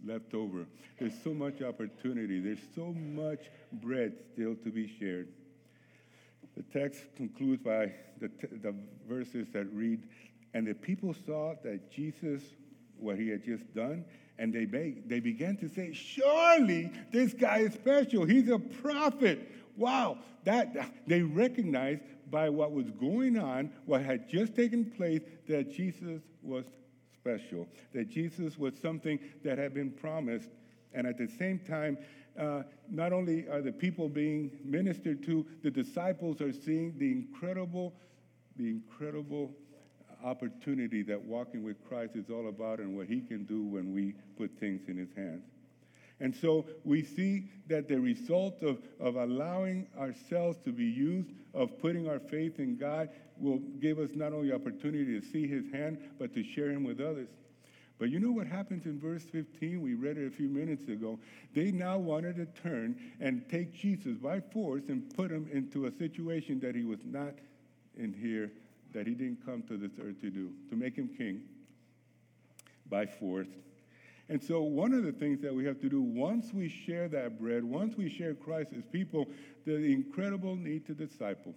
left 0.06 0.34
over. 0.34 0.66
There's 1.00 1.22
so 1.24 1.34
much 1.34 1.62
opportunity. 1.62 2.40
There's 2.40 2.60
so 2.76 2.94
much 2.94 3.42
bread 3.74 4.14
still 4.34 4.56
to 4.64 4.72
be 4.72 4.88
shared. 5.00 5.28
The 6.60 6.80
text 6.80 7.06
concludes 7.16 7.64
by 7.64 7.94
the, 8.20 8.30
the 8.62 8.76
verses 9.08 9.48
that 9.54 9.74
read, 9.74 10.04
And 10.54 10.68
the 10.68 10.74
people 10.74 11.16
saw 11.26 11.56
that 11.64 11.90
Jesus, 11.90 12.44
what 12.98 13.18
he 13.18 13.30
had 13.30 13.46
just 13.46 13.74
done, 13.74 14.04
and 14.38 14.52
they, 14.52 14.66
be- 14.66 15.02
they 15.06 15.22
began 15.22 15.56
to 15.58 15.70
say, 15.70 15.94
Surely 15.94 16.92
this 17.14 17.34
guy 17.34 17.60
is 17.60 17.74
special. 17.76 18.26
He's 18.26 18.50
a 18.50 18.60
prophet. 18.60 19.50
Wow. 19.78 20.18
That, 20.44 20.92
they 21.08 21.22
recognized 21.22 22.02
by 22.30 22.50
what 22.50 22.74
was 22.74 22.92
going 22.92 23.38
on, 23.38 23.72
what 23.86 24.02
had 24.02 24.28
just 24.28 24.54
taken 24.54 24.92
place, 24.92 25.22
that 25.48 25.72
Jesus 25.72 26.22
was 26.42 26.66
special, 27.14 27.70
that 27.94 28.10
Jesus 28.10 28.58
was 28.58 28.74
something 28.82 29.18
that 29.46 29.58
had 29.58 29.74
been 29.74 29.92
promised. 29.92 30.50
And 30.94 31.08
at 31.08 31.18
the 31.18 31.28
same 31.28 31.60
time, 31.60 31.98
uh, 32.40 32.64
not 32.90 33.14
only 33.14 33.48
are 33.50 33.62
the 33.62 33.72
people 33.72 34.08
being 34.10 34.52
ministered 34.64 35.24
to, 35.24 35.46
the 35.64 35.72
disciples 35.72 36.42
are 36.42 36.54
seeing 36.54 36.98
the 36.98 37.12
incredible, 37.12 37.94
the 38.56 38.70
incredible 38.70 39.52
opportunity 40.24 41.04
that 41.04 41.22
walking 41.22 41.64
with 41.64 41.84
Christ 41.88 42.16
is 42.16 42.30
all 42.30 42.50
about 42.50 42.80
and 42.80 42.96
what 42.96 43.08
he 43.08 43.22
can 43.22 43.46
do 43.46 43.64
when 43.64 43.94
we 43.94 44.14
put 44.38 44.52
things 44.60 44.88
in 44.88 44.98
his 44.98 45.10
hands. 45.16 45.44
And 46.22 46.36
so 46.36 46.66
we 46.84 47.04
see 47.04 47.50
that 47.68 47.88
the 47.88 48.00
result 48.00 48.62
of, 48.62 48.80
of 49.00 49.16
allowing 49.16 49.88
ourselves 49.98 50.58
to 50.66 50.72
be 50.72 50.86
used, 50.86 51.30
of 51.54 51.80
putting 51.80 52.10
our 52.10 52.20
faith 52.20 52.60
in 52.60 52.78
God, 52.78 53.10
will 53.38 53.60
give 53.80 54.00
us 54.00 54.10
not 54.16 54.34
only 54.34 54.52
opportunity 54.52 55.20
to 55.20 55.26
see 55.26 55.48
his 55.48 55.72
hand, 55.72 55.98
but 56.20 56.34
to 56.34 56.44
share 56.44 56.72
him 56.72 56.84
with 56.84 57.00
others. 57.00 57.30
But 58.00 58.10
you 58.10 58.20
know 58.20 58.32
what 58.32 58.48
happens 58.48 58.86
in 58.86 58.98
verse 58.98 59.24
15? 59.26 59.82
We 59.82 59.94
read 59.94 60.18
it 60.18 60.26
a 60.26 60.32
few 60.32 60.48
minutes 60.48 60.88
ago. 60.88 61.20
They 61.54 61.72
now 61.72 61.98
wanted 61.98 62.38
to 62.38 62.46
turn 62.62 62.96
and 63.20 63.48
take 63.50 63.74
Jesus 63.74 64.18
by 64.18 64.40
force 64.40 64.84
and 64.88 65.14
put 65.16 65.30
him 65.30 65.50
into 65.52 65.86
a 65.86 65.92
situation 65.92 66.62
that 66.62 66.76
he 66.76 66.84
was 66.84 67.00
not 67.04 67.34
in 67.98 68.14
here, 68.14 68.52
that 68.94 69.06
he 69.06 69.14
didn't 69.14 69.46
come 69.46 69.64
to 69.64 69.76
this 69.76 69.92
earth 70.02 70.22
to 70.22 70.30
do, 70.30 70.50
to 70.70 70.78
make 70.78 70.96
him 70.96 71.10
king 71.10 71.42
by 72.90 73.06
force. 73.06 73.50
And 74.30 74.42
so, 74.42 74.62
one 74.62 74.94
of 74.94 75.04
the 75.04 75.12
things 75.12 75.42
that 75.42 75.54
we 75.54 75.66
have 75.66 75.82
to 75.82 75.90
do 75.90 76.02
once 76.02 76.54
we 76.54 76.70
share 76.70 77.10
that 77.10 77.40
bread, 77.40 77.64
once 77.66 77.98
we 77.98 78.10
share 78.10 78.34
Christ 78.34 78.70
as 78.78 78.84
people, 78.92 79.28
the 79.66 79.76
incredible 79.76 80.56
need 80.56 80.86
to 80.86 80.94
disciple 80.94 81.54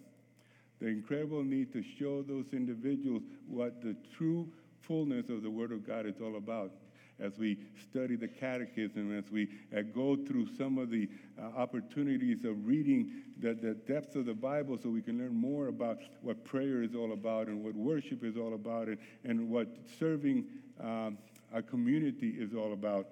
the 0.82 0.88
incredible 0.88 1.44
need 1.44 1.72
to 1.72 1.80
show 1.80 2.22
those 2.22 2.46
individuals 2.52 3.22
what 3.46 3.80
the 3.80 3.94
true 4.16 4.48
fullness 4.82 5.28
of 5.28 5.42
the 5.42 5.50
Word 5.50 5.72
of 5.72 5.86
God 5.86 6.06
is 6.06 6.20
all 6.20 6.36
about. 6.36 6.72
As 7.20 7.38
we 7.38 7.58
study 7.90 8.16
the 8.16 8.26
catechism, 8.26 9.16
as 9.16 9.30
we 9.30 9.48
uh, 9.76 9.82
go 9.94 10.16
through 10.16 10.48
some 10.56 10.78
of 10.78 10.90
the 10.90 11.08
uh, 11.38 11.42
opportunities 11.56 12.44
of 12.44 12.66
reading 12.66 13.12
the, 13.38 13.54
the 13.54 13.74
depths 13.74 14.16
of 14.16 14.26
the 14.26 14.34
Bible 14.34 14.78
so 14.82 14.88
we 14.88 15.02
can 15.02 15.18
learn 15.18 15.34
more 15.34 15.68
about 15.68 15.98
what 16.22 16.44
prayer 16.44 16.82
is 16.82 16.94
all 16.94 17.12
about 17.12 17.46
and 17.46 17.62
what 17.62 17.74
worship 17.74 18.24
is 18.24 18.36
all 18.36 18.54
about 18.54 18.88
and, 18.88 18.98
and 19.24 19.48
what 19.48 19.68
serving 19.98 20.46
um, 20.80 21.18
our 21.52 21.62
community 21.62 22.30
is 22.30 22.54
all 22.54 22.72
about, 22.72 23.06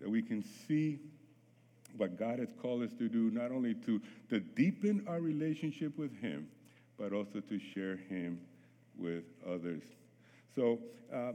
that 0.00 0.08
we 0.08 0.22
can 0.22 0.44
see 0.66 0.98
what 1.96 2.18
God 2.18 2.38
has 2.38 2.48
called 2.62 2.82
us 2.82 2.92
to 2.98 3.08
do, 3.08 3.30
not 3.30 3.50
only 3.50 3.74
to, 3.74 4.00
to 4.30 4.40
deepen 4.40 5.04
our 5.08 5.20
relationship 5.20 5.98
with 5.98 6.16
Him, 6.20 6.48
but 6.98 7.12
also 7.12 7.40
to 7.40 7.58
share 7.58 7.96
Him 7.96 8.40
with 8.96 9.24
others. 9.46 9.82
So 10.54 10.78
uh, 11.12 11.32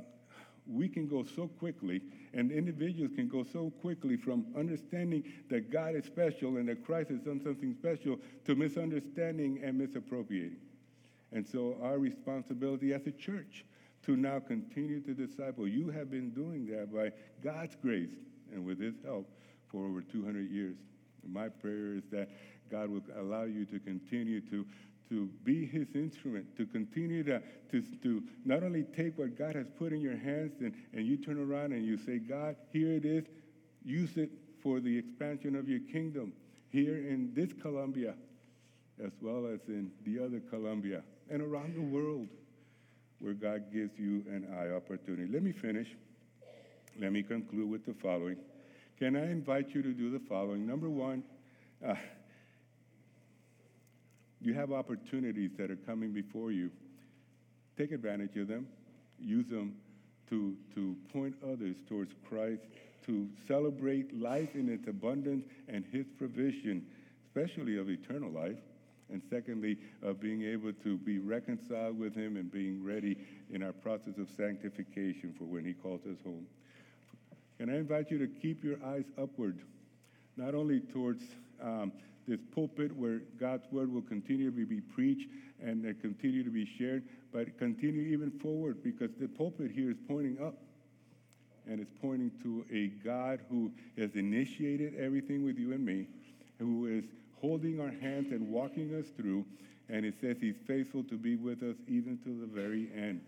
we 0.66 0.88
can 0.88 1.08
go 1.08 1.26
so 1.36 1.48
quickly, 1.48 2.02
and 2.34 2.52
individuals 2.52 3.12
can 3.16 3.28
go 3.28 3.44
so 3.44 3.72
quickly 3.82 4.18
from 4.18 4.46
understanding 4.58 5.24
that 5.50 5.72
God 5.72 5.96
is 5.96 6.06
special 6.06 6.58
and 6.58 6.68
that 6.70 6.86
Christ 6.86 7.10
has 7.10 7.20
done 7.20 7.42
something 7.44 7.74
special 7.74 8.18
to 8.46 8.56
misunderstanding 8.56 9.60
and 9.64 9.78
misappropriating. 9.78 10.58
And 11.32 11.48
so, 11.48 11.78
our 11.82 11.98
responsibility 11.98 12.94
as 12.94 13.06
a 13.08 13.12
church 13.12 13.66
to 14.06 14.16
now 14.16 14.40
continue 14.40 15.00
to 15.02 15.14
disciple. 15.14 15.68
You 15.68 15.90
have 15.90 16.12
been 16.12 16.30
doing 16.32 16.68
that 16.68 16.94
by 16.94 17.12
God's 17.44 17.76
grace 17.82 18.12
and 18.52 18.66
with 18.66 18.80
His 18.80 18.96
help 19.04 19.30
for 19.68 19.86
over 19.86 20.02
200 20.02 20.52
years. 20.52 20.76
My 21.28 21.50
prayer 21.50 21.96
is 21.96 22.04
that 22.12 22.30
God 22.70 22.90
will 22.90 23.02
allow 23.18 23.44
you 23.44 23.66
to 23.66 23.80
continue 23.80 24.42
to 24.42 24.66
to 25.10 25.30
be 25.44 25.66
his 25.66 25.88
instrument, 25.96 26.46
to 26.58 26.66
continue 26.66 27.24
to, 27.24 27.42
to, 27.72 27.82
to 28.02 28.24
not 28.46 28.64
only 28.64 28.84
take 28.84 29.18
what 29.18 29.38
God 29.38 29.56
has 29.56 29.68
put 29.78 29.94
in 29.94 30.02
your 30.02 30.18
hands 30.18 30.54
and, 30.60 30.74
and 30.94 31.06
you 31.06 31.18
turn 31.18 31.40
around 31.40 31.74
and 31.74 31.86
you 31.86 31.98
say, 31.98 32.20
God, 32.20 32.56
here 32.72 32.94
it 32.94 33.06
is, 33.06 33.26
use 33.84 34.18
it 34.18 34.32
for 34.62 34.80
the 34.80 34.98
expansion 34.98 35.56
of 35.56 35.68
your 35.68 35.82
kingdom 35.92 36.34
here 36.70 36.98
in 36.98 37.32
this 37.34 37.52
Columbia, 37.62 38.16
as 39.04 39.12
well 39.22 39.46
as 39.46 39.60
in 39.68 39.92
the 40.06 40.24
other 40.24 40.40
Colombia 40.40 41.04
and 41.30 41.42
around 41.42 41.76
the 41.76 41.82
world 41.82 42.28
where 43.20 43.34
God 43.34 43.72
gives 43.72 43.98
you 43.98 44.24
and 44.30 44.48
I 44.60 44.70
opportunity. 44.70 45.32
Let 45.32 45.44
me 45.44 45.52
finish. 45.52 45.88
Let 47.00 47.12
me 47.12 47.24
conclude 47.24 47.70
with 47.70 47.86
the 47.86 47.94
following. 47.94 48.38
Can 49.00 49.16
I 49.16 49.32
invite 49.32 49.74
you 49.74 49.82
to 49.82 49.94
do 49.94 50.12
the 50.12 50.20
following? 50.20 50.68
Number 50.68 50.90
one, 50.90 51.24
uh, 51.86 51.96
you 54.44 54.54
have 54.54 54.72
opportunities 54.72 55.52
that 55.58 55.72
are 55.72 55.78
coming 55.78 56.12
before 56.12 56.52
you. 56.52 56.70
Take 57.78 57.92
advantage 57.92 58.36
of 58.38 58.48
them. 58.48 58.68
Use 59.20 59.48
them 59.48 59.76
to, 60.30 60.56
to 60.76 60.96
point 61.12 61.36
others 61.44 61.76
towards 61.88 62.12
Christ, 62.28 62.62
to 63.06 63.28
celebrate 63.48 64.20
life 64.20 64.56
in 64.56 64.70
its 64.70 64.88
abundance 64.88 65.46
and 65.68 65.86
His 65.92 66.06
provision, 66.18 66.86
especially 67.28 67.78
of 67.78 67.90
eternal 67.90 68.32
life. 68.32 68.58
And 69.12 69.22
secondly, 69.30 69.78
of 70.02 70.20
being 70.20 70.44
able 70.44 70.74
to 70.84 70.98
be 70.98 71.20
reconciled 71.20 72.00
with 72.00 72.16
Him 72.16 72.36
and 72.36 72.52
being 72.52 72.84
ready 72.84 73.18
in 73.52 73.62
our 73.62 73.74
process 73.74 74.18
of 74.18 74.28
sanctification 74.36 75.36
for 75.38 75.44
when 75.44 75.66
He 75.66 75.74
calls 75.74 76.02
us 76.06 76.18
home. 76.24 76.48
And 77.60 77.70
I 77.70 77.76
invite 77.76 78.10
you 78.10 78.18
to 78.18 78.28
keep 78.28 78.64
your 78.64 78.78
eyes 78.84 79.06
upward, 79.22 79.60
not 80.36 80.56
only 80.56 80.80
towards 80.80 81.24
um, 81.62 81.92
this 82.28 82.40
pulpit 82.54 82.96
where 82.96 83.22
God's 83.40 83.66
word 83.72 83.92
will 83.92 84.02
continue 84.02 84.52
to 84.52 84.66
be 84.66 84.82
preached 84.82 85.30
and 85.62 85.84
continue 86.02 86.44
to 86.44 86.50
be 86.50 86.66
shared, 86.78 87.04
but 87.32 87.58
continue 87.58 88.02
even 88.02 88.32
forward 88.40 88.84
because 88.84 89.10
the 89.20 89.28
pulpit 89.28 89.72
here 89.72 89.92
is 89.92 89.98
pointing 90.08 90.38
up 90.42 90.56
and 91.68 91.80
it's 91.80 91.92
pointing 92.02 92.32
to 92.44 92.66
a 92.74 92.88
God 93.06 93.40
who 93.50 93.72
has 93.98 94.16
initiated 94.16 94.96
everything 94.96 95.44
with 95.44 95.58
you 95.58 95.74
and 95.74 95.86
me, 95.86 96.08
who 96.60 96.88
is 96.88 97.06
holding 97.40 97.80
our 97.80 97.92
hands 97.92 98.32
and 98.32 98.50
walking 98.50 98.94
us 98.96 99.06
through, 99.18 99.46
and 99.90 100.06
it 100.06 100.16
says 100.20 100.38
he's 100.40 100.58
faithful 100.68 101.04
to 101.04 101.16
be 101.18 101.36
with 101.36 101.64
us 101.64 101.76
even 101.88 102.18
to 102.24 102.40
the 102.40 102.48
very 102.48 102.90
end. 102.96 103.22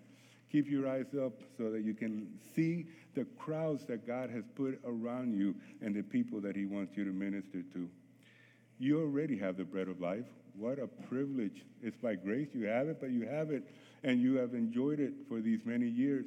Keep 0.52 0.70
your 0.70 0.88
eyes 0.88 1.08
up 1.22 1.34
so 1.58 1.70
that 1.72 1.84
you 1.84 1.94
can 1.94 2.28
see 2.56 2.88
the 3.14 3.26
crowds 3.38 3.86
that 3.86 4.06
God 4.06 4.30
has 4.30 4.44
put 4.56 4.80
around 4.86 5.38
you 5.38 5.56
and 5.82 5.96
the 5.96 6.02
people 6.02 6.40
that 6.42 6.56
he 6.56 6.66
wants 6.66 6.96
you 6.96 7.04
to 7.04 7.12
minister 7.12 7.62
to. 7.74 7.90
You 8.78 9.02
already 9.02 9.38
have 9.40 9.58
the 9.58 9.64
bread 9.64 9.88
of 9.88 10.02
life. 10.02 10.26
What 10.58 10.80
a 10.80 10.88
privilege. 10.88 11.64
It's 11.82 11.98
by 11.98 12.16
grace 12.16 12.50
you 12.54 12.66
have 12.68 12.88
it, 12.88 12.98
but 13.00 13.12
you 13.12 13.28
have 13.28 13.52
it 13.52 13.64
and 14.04 14.22
you 14.22 14.36
have 14.36 14.54
enjoyed 14.54 15.00
it 15.00 15.14
for 15.28 15.42
these 15.42 15.60
many 15.66 15.88
years. 15.88 16.26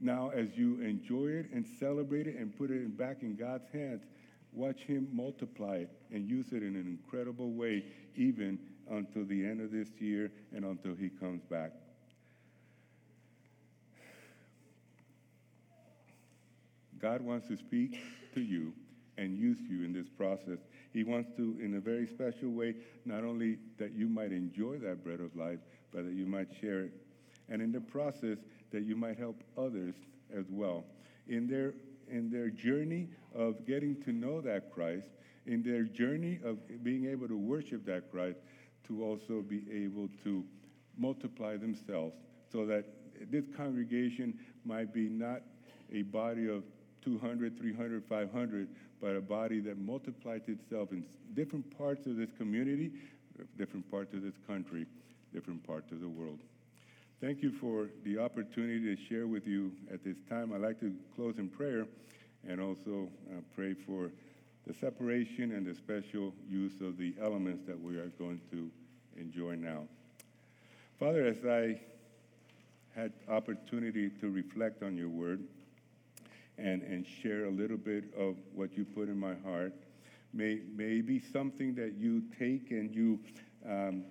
Now, 0.00 0.30
as 0.30 0.48
you 0.56 0.80
enjoy 0.80 1.28
it 1.28 1.50
and 1.52 1.64
celebrate 1.78 2.26
it 2.26 2.36
and 2.36 2.56
put 2.56 2.70
it 2.70 2.96
back 2.96 3.22
in 3.22 3.36
God's 3.36 3.68
hands, 3.72 4.02
watch 4.52 4.80
Him 4.80 5.08
multiply 5.12 5.76
it 5.76 5.90
and 6.12 6.28
use 6.28 6.52
it 6.52 6.62
in 6.62 6.74
an 6.74 6.86
incredible 6.86 7.52
way, 7.52 7.84
even 8.16 8.58
until 8.90 9.24
the 9.24 9.44
end 9.44 9.60
of 9.60 9.70
this 9.70 9.88
year 10.00 10.32
and 10.54 10.64
until 10.64 10.94
He 10.94 11.08
comes 11.08 11.42
back. 11.44 11.72
God 17.00 17.20
wants 17.20 17.48
to 17.48 17.56
speak 17.56 17.98
to 18.34 18.40
you 18.40 18.72
and 19.18 19.36
use 19.36 19.58
you 19.68 19.84
in 19.84 19.92
this 19.92 20.08
process. 20.08 20.58
He 20.92 21.04
wants 21.04 21.30
to, 21.36 21.58
in 21.60 21.74
a 21.76 21.80
very 21.80 22.06
special 22.06 22.50
way, 22.50 22.74
not 23.04 23.24
only 23.24 23.58
that 23.78 23.92
you 23.92 24.08
might 24.08 24.32
enjoy 24.32 24.78
that 24.78 25.04
bread 25.04 25.20
of 25.20 25.34
life, 25.36 25.58
but 25.92 26.04
that 26.04 26.14
you 26.14 26.26
might 26.26 26.48
share 26.60 26.80
it. 26.80 26.92
And 27.48 27.60
in 27.60 27.72
the 27.72 27.80
process, 27.80 28.38
that 28.72 28.82
you 28.84 28.96
might 28.96 29.18
help 29.18 29.42
others 29.58 29.94
as 30.34 30.46
well. 30.50 30.84
In 31.28 31.46
their, 31.46 31.74
in 32.10 32.30
their 32.30 32.48
journey 32.48 33.08
of 33.34 33.66
getting 33.66 34.02
to 34.02 34.12
know 34.12 34.40
that 34.40 34.72
Christ, 34.72 35.08
in 35.46 35.62
their 35.62 35.82
journey 35.82 36.38
of 36.44 36.58
being 36.82 37.06
able 37.06 37.28
to 37.28 37.36
worship 37.36 37.84
that 37.86 38.10
Christ, 38.10 38.38
to 38.88 39.04
also 39.04 39.42
be 39.42 39.64
able 39.70 40.08
to 40.24 40.44
multiply 40.96 41.56
themselves 41.56 42.14
so 42.50 42.66
that 42.66 42.84
this 43.30 43.44
congregation 43.56 44.38
might 44.64 44.92
be 44.92 45.08
not 45.08 45.42
a 45.92 46.02
body 46.02 46.48
of 46.48 46.64
200, 47.04 47.58
300, 47.58 48.04
500, 48.08 48.68
but 49.00 49.16
a 49.16 49.20
body 49.20 49.60
that 49.60 49.78
multiplies 49.78 50.42
itself 50.46 50.92
in 50.92 51.04
different 51.34 51.76
parts 51.76 52.06
of 52.06 52.16
this 52.16 52.30
community, 52.38 52.92
different 53.58 53.90
parts 53.90 54.14
of 54.14 54.22
this 54.22 54.34
country, 54.46 54.86
different 55.32 55.66
parts 55.66 55.90
of 55.92 56.00
the 56.00 56.08
world. 56.08 56.38
Thank 57.20 57.42
you 57.42 57.52
for 57.52 57.88
the 58.04 58.18
opportunity 58.18 58.94
to 58.94 59.02
share 59.08 59.26
with 59.26 59.46
you 59.46 59.72
at 59.92 60.04
this 60.04 60.16
time. 60.28 60.52
I'd 60.52 60.60
like 60.60 60.80
to 60.80 60.92
close 61.14 61.38
in 61.38 61.48
prayer 61.48 61.86
and 62.48 62.60
also 62.60 63.08
uh, 63.30 63.40
pray 63.54 63.74
for 63.74 64.10
the 64.66 64.74
separation 64.74 65.52
and 65.52 65.66
the 65.66 65.74
special 65.74 66.32
use 66.48 66.80
of 66.80 66.96
the 66.98 67.14
elements 67.20 67.66
that 67.66 67.80
we 67.80 67.96
are 67.96 68.10
going 68.18 68.40
to 68.50 68.70
enjoy 69.16 69.54
now. 69.54 69.84
Father, 70.98 71.26
as 71.26 71.44
I 71.44 71.80
had 72.94 73.12
opportunity 73.28 74.10
to 74.20 74.30
reflect 74.30 74.82
on 74.82 74.96
your 74.96 75.08
word, 75.08 75.42
and, 76.62 76.82
and 76.82 77.04
share 77.22 77.46
a 77.46 77.50
little 77.50 77.76
bit 77.76 78.04
of 78.16 78.36
what 78.54 78.76
you 78.76 78.84
put 78.84 79.08
in 79.08 79.18
my 79.18 79.34
heart. 79.44 79.74
May, 80.32 80.60
may 80.74 81.00
be 81.00 81.20
something 81.20 81.74
that 81.74 81.94
you 81.98 82.22
take 82.38 82.70
and 82.70 82.94
you, 82.94 83.18
um, 83.68 84.04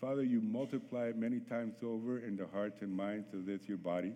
Father, 0.00 0.24
you 0.24 0.40
multiply 0.40 1.06
it 1.06 1.16
many 1.16 1.38
times 1.38 1.76
over 1.82 2.18
in 2.18 2.36
the 2.36 2.46
hearts 2.52 2.82
and 2.82 2.94
minds 2.94 3.32
of 3.32 3.46
this, 3.46 3.60
your 3.66 3.78
body. 3.78 4.12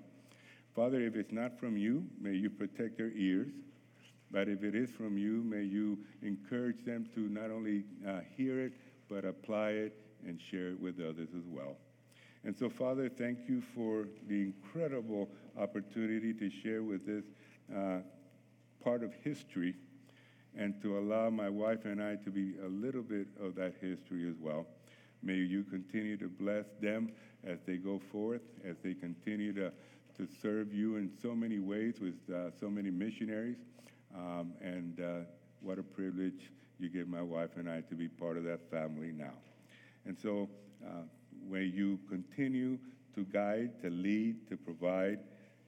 Father, 0.75 1.01
if 1.01 1.15
it's 1.15 1.33
not 1.33 1.59
from 1.59 1.77
you, 1.77 2.05
may 2.21 2.33
you 2.33 2.51
protect 2.51 2.99
their 2.99 3.13
ears. 3.13 3.53
But 4.31 4.49
if 4.49 4.65
it 4.65 4.75
is 4.75 4.91
from 4.91 5.17
you, 5.17 5.45
may 5.45 5.63
you 5.63 5.99
encourage 6.23 6.85
them 6.85 7.07
to 7.15 7.21
not 7.21 7.53
only 7.53 7.85
uh, 8.07 8.21
hear 8.37 8.61
it, 8.61 8.73
but 9.09 9.25
apply 9.25 9.71
it 9.71 9.97
and 10.27 10.41
share 10.51 10.71
it 10.71 10.81
with 10.81 10.97
others 10.99 11.29
as 11.37 11.45
well. 11.47 11.77
And 12.45 12.55
so, 12.55 12.69
Father, 12.69 13.09
thank 13.09 13.49
you 13.49 13.63
for 13.75 14.07
the 14.29 14.43
incredible 14.43 15.31
opportunity 15.59 16.35
to 16.35 16.51
share 16.51 16.83
with 16.83 17.07
this 17.07 17.25
uh, 17.75 18.01
part 18.83 19.03
of 19.03 19.15
history 19.23 19.75
and 20.55 20.81
to 20.83 20.99
allow 20.99 21.31
my 21.31 21.49
wife 21.49 21.87
and 21.87 22.03
I 22.03 22.17
to 22.17 22.31
be 22.31 22.57
a 22.63 22.69
little 22.69 23.03
bit 23.03 23.29
of 23.43 23.55
that 23.55 23.77
history 23.81 24.29
as 24.29 24.37
well. 24.39 24.67
May 25.23 25.37
you 25.37 25.65
continue 25.65 26.19
to 26.19 26.29
bless 26.29 26.67
them 26.83 27.13
as 27.45 27.61
they 27.67 27.79
go 27.79 27.99
forth, 28.13 28.43
as 28.63 28.77
they 28.85 28.93
continue 28.93 29.55
to, 29.55 29.73
to 30.19 30.29
serve 30.43 30.75
you 30.75 30.97
in 30.97 31.11
so 31.23 31.35
many 31.35 31.59
ways 31.59 31.95
with 31.99 32.15
uh, 32.33 32.51
so 32.61 32.69
many 32.69 32.91
missionaries. 32.91 33.57
Um, 34.15 34.53
and 34.61 35.01
uh, 35.01 35.19
what 35.61 35.79
a 35.79 35.83
privilege 35.83 36.51
you 36.79 36.91
give 36.91 37.09
my 37.09 37.23
wife 37.23 37.57
and 37.57 37.71
I 37.71 37.81
to 37.81 37.95
be 37.95 38.07
part 38.07 38.37
of 38.37 38.45
that 38.45 38.71
family 38.71 39.13
now. 39.13 39.33
And 40.05 40.19
so, 40.19 40.51
May 41.51 41.65
you 41.65 41.99
continue 42.09 42.79
to 43.15 43.25
guide, 43.25 43.81
to 43.83 43.91
lead, 43.91 44.49
to 44.49 44.57
provide, 44.57 45.19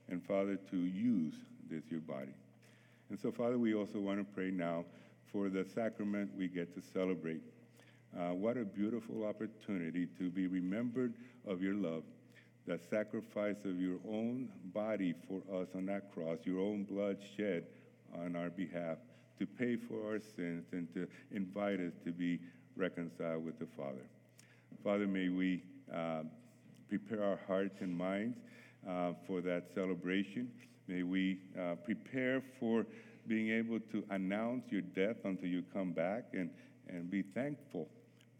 and 0.09 0.23
Father, 0.23 0.57
to 0.71 0.77
use 0.77 1.33
this 1.69 1.83
your 1.89 2.01
body. 2.01 2.33
And 3.09 3.19
so, 3.19 3.31
Father, 3.31 3.57
we 3.57 3.73
also 3.73 3.99
want 3.99 4.19
to 4.19 4.25
pray 4.35 4.51
now 4.51 4.85
for 5.31 5.49
the 5.49 5.65
sacrament 5.65 6.31
we 6.37 6.47
get 6.47 6.73
to 6.75 6.81
celebrate. 6.81 7.41
Uh, 8.17 8.33
what 8.33 8.57
a 8.57 8.65
beautiful 8.65 9.25
opportunity 9.25 10.07
to 10.17 10.29
be 10.29 10.47
remembered 10.47 11.13
of 11.45 11.61
your 11.61 11.75
love, 11.75 12.03
the 12.65 12.79
sacrifice 12.89 13.63
of 13.65 13.79
your 13.79 13.99
own 14.09 14.49
body 14.73 15.13
for 15.27 15.41
us 15.61 15.67
on 15.75 15.85
that 15.85 16.11
cross, 16.13 16.39
your 16.43 16.59
own 16.59 16.83
blood 16.83 17.17
shed 17.35 17.63
on 18.17 18.35
our 18.35 18.49
behalf 18.49 18.97
to 19.39 19.45
pay 19.45 19.75
for 19.75 20.05
our 20.07 20.19
sins 20.19 20.65
and 20.71 20.91
to 20.93 21.07
invite 21.31 21.79
us 21.79 21.93
to 22.03 22.11
be 22.11 22.39
reconciled 22.75 23.45
with 23.45 23.59
the 23.59 23.67
Father. 23.77 24.05
Father, 24.83 25.07
may 25.07 25.29
we 25.29 25.63
uh, 25.93 26.21
prepare 26.89 27.23
our 27.23 27.39
hearts 27.47 27.81
and 27.81 27.95
minds 27.95 28.37
uh, 28.87 29.13
for 29.25 29.41
that 29.41 29.65
celebration. 29.73 30.49
May 30.87 31.03
we 31.03 31.39
uh, 31.59 31.75
prepare 31.75 32.41
for 32.59 32.85
being 33.27 33.49
able 33.49 33.79
to 33.91 34.03
announce 34.11 34.71
your 34.71 34.81
death 34.81 35.17
until 35.25 35.49
you 35.49 35.63
come 35.73 35.91
back 35.91 36.25
and, 36.33 36.49
and 36.87 37.09
be 37.09 37.21
thankful 37.21 37.89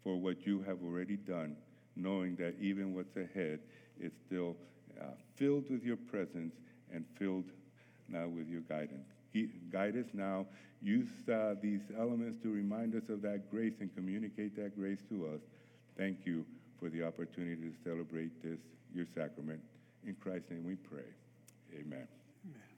for 0.02 0.16
what 0.16 0.46
you 0.46 0.62
have 0.62 0.78
already 0.82 1.16
done, 1.16 1.56
knowing 1.96 2.36
that 2.36 2.54
even 2.60 2.94
what's 2.94 3.16
ahead 3.16 3.60
is 4.00 4.12
still 4.26 4.56
uh, 5.00 5.04
filled 5.36 5.68
with 5.70 5.82
your 5.84 5.96
presence 5.96 6.54
and 6.92 7.04
filled 7.18 7.44
now 8.08 8.26
with 8.26 8.48
your 8.48 8.62
guidance. 8.62 9.06
Guide 9.70 9.96
us 9.96 10.06
now. 10.14 10.46
Use 10.80 11.28
uh, 11.28 11.54
these 11.60 11.82
elements 11.98 12.42
to 12.42 12.50
remind 12.50 12.94
us 12.94 13.08
of 13.08 13.20
that 13.22 13.50
grace 13.50 13.74
and 13.80 13.94
communicate 13.94 14.56
that 14.56 14.76
grace 14.76 15.02
to 15.10 15.26
us. 15.26 15.40
Thank 15.98 16.24
you 16.24 16.46
for 16.78 16.88
the 16.88 17.02
opportunity 17.02 17.56
to 17.56 17.72
celebrate 17.84 18.40
this, 18.42 18.58
your 18.94 19.06
sacrament. 19.16 19.60
In 20.06 20.14
Christ's 20.14 20.50
name 20.50 20.64
we 20.64 20.76
pray. 20.76 21.10
Amen. 21.74 22.06